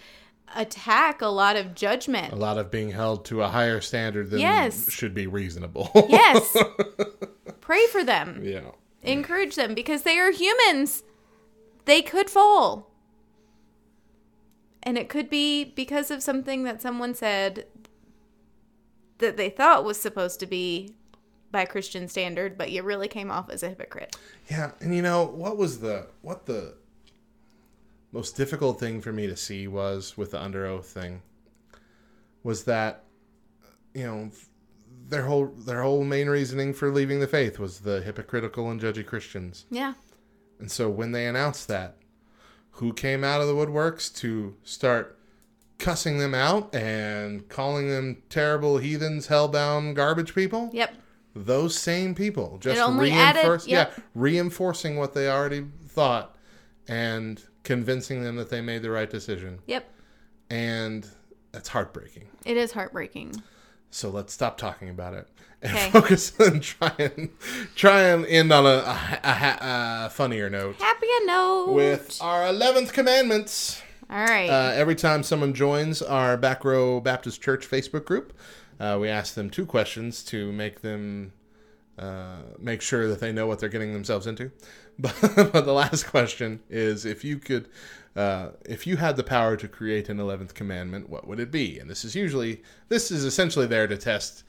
[0.56, 2.34] attack, a lot of judgment.
[2.34, 4.90] a lot of being held to a higher standard than Yes.
[4.92, 5.92] should be reasonable.
[6.10, 6.56] Yes.
[7.62, 8.42] Pray for them.
[8.44, 8.72] yeah.
[9.04, 11.04] encourage them because they are humans.
[11.86, 12.92] They could fall.
[14.84, 17.66] And it could be because of something that someone said
[19.18, 20.96] that they thought was supposed to be
[21.52, 24.16] by Christian standard, but you really came off as a hypocrite.
[24.50, 26.76] Yeah, and you know what was the what the
[28.12, 31.22] most difficult thing for me to see was with the Underoath thing
[32.44, 33.04] was that
[33.94, 34.32] you know
[35.10, 39.06] their whole their whole main reasoning for leaving the faith was the hypocritical and judgy
[39.06, 39.66] Christians.
[39.70, 39.94] Yeah.
[40.60, 41.98] And so when they announced that,
[42.72, 45.20] who came out of the woodworks to start
[45.78, 50.70] cussing them out and calling them terrible heathens, hellbound garbage people?
[50.74, 50.96] Yep.
[51.36, 53.94] those same people just only added- yep.
[53.96, 56.36] yeah reinforcing what they already thought
[56.88, 59.88] and convincing them that they made the right decision Yep.
[60.50, 61.08] and
[61.52, 63.44] that's heartbreaking It is heartbreaking.
[63.92, 65.28] so let's stop talking about it
[65.62, 65.90] and Okay.
[65.92, 66.62] focus on
[67.00, 67.30] and
[67.76, 69.58] try and end on a, a, a,
[70.06, 71.74] a funnier note Happier note.
[71.74, 74.50] with our 11th commandments All right.
[74.50, 78.32] uh, every time someone joins our Back Row Baptist Church Facebook group,
[78.80, 81.34] uh, we ask them two questions to make them
[81.98, 84.52] uh, make sure that they know what they're getting themselves into.
[85.00, 85.14] But,
[85.54, 87.70] but the last question is if you could,
[88.16, 91.78] uh, if you had the power to create an 11th commandment, what would it be?
[91.78, 94.44] And this is usually, this is essentially there to test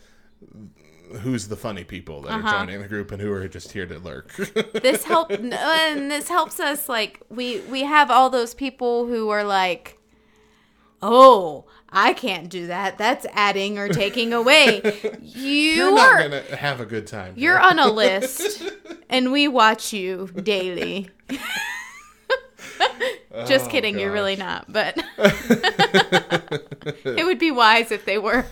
[1.20, 2.48] who's the funny people that Uh-huh.
[2.48, 4.32] are joining the group and who are just here to lurk.
[4.72, 9.44] this help and this helps us like we we have all those people who are
[9.44, 9.98] like
[11.02, 14.80] oh i can't do that that's adding or taking away
[15.22, 17.34] you You're not are going to have a good time.
[17.36, 18.62] you're on a list
[19.08, 21.10] and we watch you daily
[23.46, 24.96] just Oh, kidding you're really not but
[27.04, 28.44] it would be wise if they were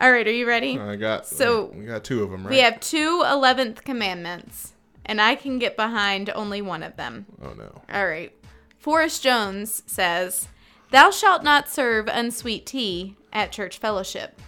[0.00, 2.50] all right are you ready I got uh, So, we got two of them, right?
[2.50, 4.72] We have two 11th commandments,
[5.04, 7.26] and I can get behind only one of them.
[7.42, 7.82] Oh no.
[7.92, 8.32] All right.
[8.78, 10.48] Forrest Jones says,
[10.90, 14.40] Thou shalt not serve unsweet tea at church fellowship.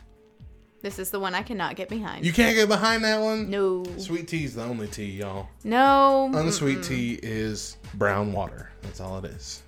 [0.82, 2.26] This is the one I cannot get behind.
[2.26, 3.49] You can't get behind that one.
[3.49, 3.84] no.
[3.99, 5.49] Sweet tea is the only tea, y'all.
[5.62, 6.28] No.
[6.34, 8.70] Unsweet tea is brown water.
[8.82, 9.62] That's all it is.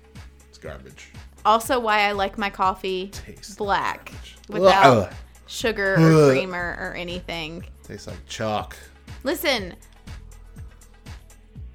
[0.49, 1.11] It's garbage.
[1.45, 3.11] Also, why I like my coffee
[3.57, 4.11] black
[4.49, 4.59] Ugh.
[4.59, 5.13] without
[5.47, 6.31] sugar or Ugh.
[6.31, 7.63] creamer or anything.
[7.83, 8.75] Tastes like chalk.
[9.23, 9.75] Listen,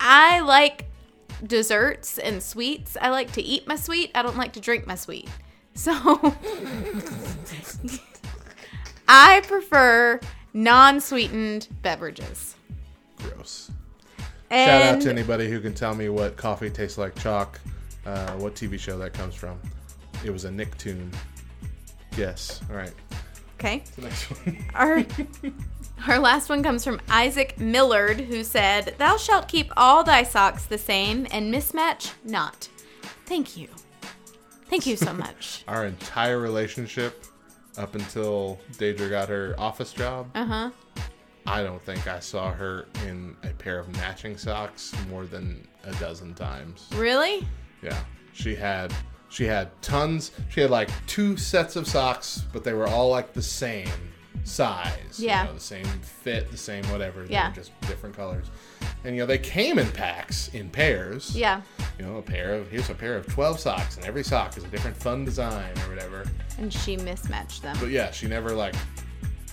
[0.01, 0.84] I like
[1.47, 2.97] desserts and sweets.
[3.01, 4.11] I like to eat my sweet.
[4.14, 5.28] I don't like to drink my sweet.
[5.74, 5.93] So
[9.09, 10.20] I prefer
[10.53, 12.57] non-sweetened beverages.
[13.16, 13.70] Gross.
[14.51, 17.61] Shout out to anybody who can tell me what coffee tastes like chalk.
[18.05, 19.61] Uh, what TV show that comes from?
[20.24, 21.12] It was a Nicktoon.
[22.16, 22.61] Yes.
[22.68, 22.93] All right.
[23.55, 23.84] Okay.
[23.97, 24.64] The next one.
[24.74, 25.05] Our
[26.09, 30.64] our last one comes from Isaac Millard, who said, "Thou shalt keep all thy socks
[30.64, 32.68] the same, and mismatch not."
[33.26, 33.68] Thank you.
[34.68, 35.64] Thank you so much.
[35.68, 37.24] Our entire relationship
[37.76, 40.30] up until Deidre got her office job.
[40.34, 40.70] Uh huh.
[41.46, 45.92] I don't think I saw her in a pair of matching socks more than a
[45.94, 46.88] dozen times.
[46.94, 47.46] Really?
[47.82, 47.98] Yeah.
[48.32, 48.92] She had
[49.28, 50.32] she had tons.
[50.48, 53.88] She had like two sets of socks, but they were all like the same
[54.45, 55.18] size.
[55.18, 55.45] you Yeah.
[55.45, 57.24] know, the same fit, the same whatever.
[57.28, 57.53] Yeah.
[57.53, 58.47] just different colors.
[59.05, 61.34] And you know, they came in packs, in pairs.
[61.36, 61.62] Yeah.
[61.99, 64.64] You know, a pair of here's a pair of twelve socks, and every sock is
[64.64, 66.24] a different fun design or whatever.
[66.59, 67.76] And she mismatched them.
[67.80, 68.74] But yeah, she never like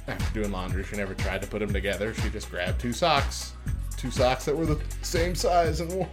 [0.07, 2.13] after doing laundry, she never tried to put them together.
[2.13, 3.53] She just grabbed two socks,
[3.97, 6.09] two socks that were the same size and wore.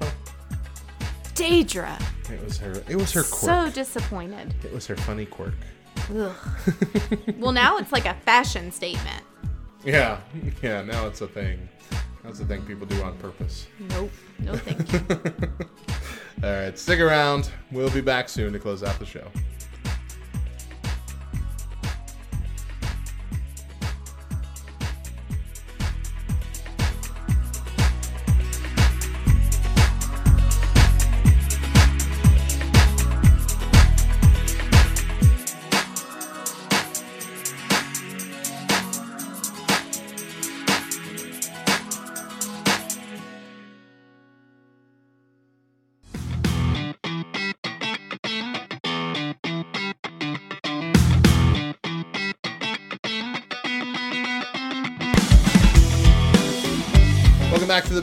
[1.35, 2.01] Deidre.
[2.31, 2.73] It was her.
[2.89, 3.67] It was her quirk.
[3.69, 4.55] So disappointed.
[4.65, 5.55] it was her funny quirk.
[6.11, 6.35] Ugh.
[7.39, 9.23] well, now it's like a fashion statement.
[9.85, 10.21] Yeah,
[10.63, 10.83] yeah.
[10.83, 11.69] Now it's a thing.
[12.23, 13.67] That's a thing people do on purpose.
[13.91, 14.11] Nope.
[14.39, 15.01] No thank you.
[16.43, 17.51] All right, stick around.
[17.71, 19.31] We'll be back soon to close out the show.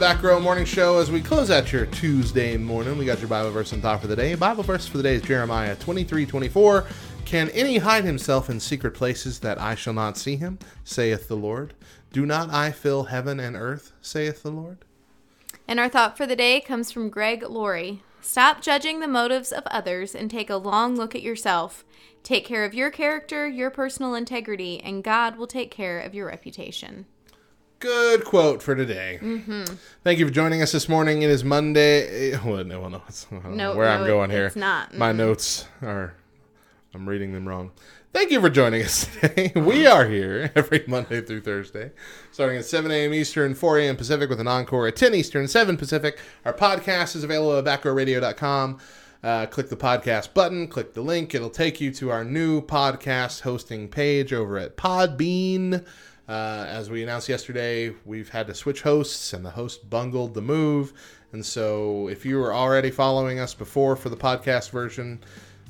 [0.01, 2.97] Back Row Morning Show as we close out your Tuesday morning.
[2.97, 4.33] We got your Bible verse and thought for the day.
[4.33, 6.87] Bible verse for the day is Jeremiah 23 24.
[7.23, 10.57] Can any hide himself in secret places that I shall not see him?
[10.83, 11.75] saith the Lord.
[12.11, 13.91] Do not I fill heaven and earth?
[14.01, 14.79] saith the Lord.
[15.67, 18.01] And our thought for the day comes from Greg Laurie.
[18.21, 21.85] Stop judging the motives of others and take a long look at yourself.
[22.23, 26.25] Take care of your character, your personal integrity, and God will take care of your
[26.25, 27.05] reputation.
[27.81, 29.17] Good quote for today.
[29.21, 29.63] Mm-hmm.
[30.03, 31.23] Thank you for joining us this morning.
[31.23, 32.31] It is Monday.
[32.37, 34.45] Well, no, no, it's, I don't know No, where no, I'm going here.
[34.45, 34.93] it's not.
[34.95, 35.15] My Mm-mm.
[35.17, 36.13] notes are.
[36.93, 37.71] I'm reading them wrong.
[38.13, 39.51] Thank you for joining us today.
[39.55, 41.91] We are here every Monday through Thursday,
[42.31, 43.15] starting at 7 a.m.
[43.15, 43.95] Eastern, 4 a.m.
[43.95, 46.19] Pacific, with an encore at 10 Eastern, 7 Pacific.
[46.45, 48.77] Our podcast is available at backrowradio.com.
[49.23, 51.33] Uh, click the podcast button, click the link.
[51.33, 55.83] It'll take you to our new podcast hosting page over at Podbean.
[56.29, 60.41] Uh, as we announced yesterday, we've had to switch hosts, and the host bungled the
[60.41, 60.93] move.
[61.33, 65.19] And so, if you were already following us before for the podcast version,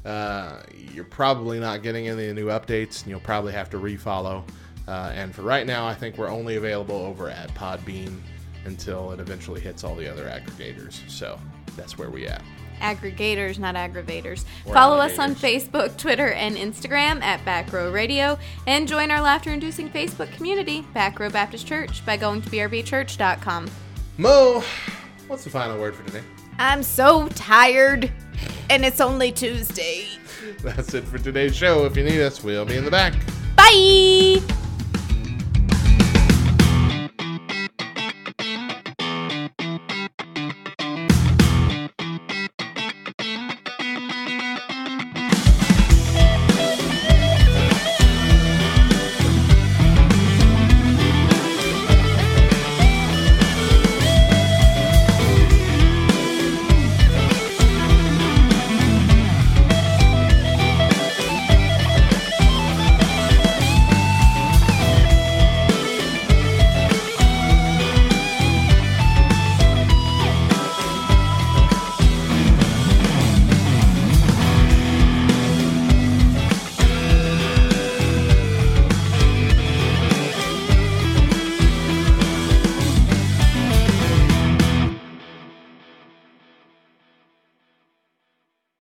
[0.05, 0.61] uh,
[0.93, 4.43] you're probably not getting any new updates, and you'll probably have to refollow.
[4.87, 8.19] Uh, and for right now, I think we're only available over at Podbean
[8.65, 11.07] until it eventually hits all the other aggregators.
[11.09, 11.39] So
[11.75, 12.41] that's where we at.
[12.81, 14.43] Aggregators, not aggravators.
[14.65, 15.35] Or Follow us on.
[15.35, 21.19] Facebook, Twitter, and Instagram at Back Row Radio, and join our laughter-inducing Facebook community, Back
[21.19, 23.69] Row Baptist Church, by going to brbchurch.com.
[24.17, 24.63] Mo,
[25.27, 26.21] what's the final word for today?
[26.59, 28.11] I'm so tired,
[28.69, 30.07] and it's only Tuesday.
[30.61, 31.85] That's it for today's show.
[31.85, 33.13] If you need us, we'll be in the back.
[33.55, 34.41] Bye.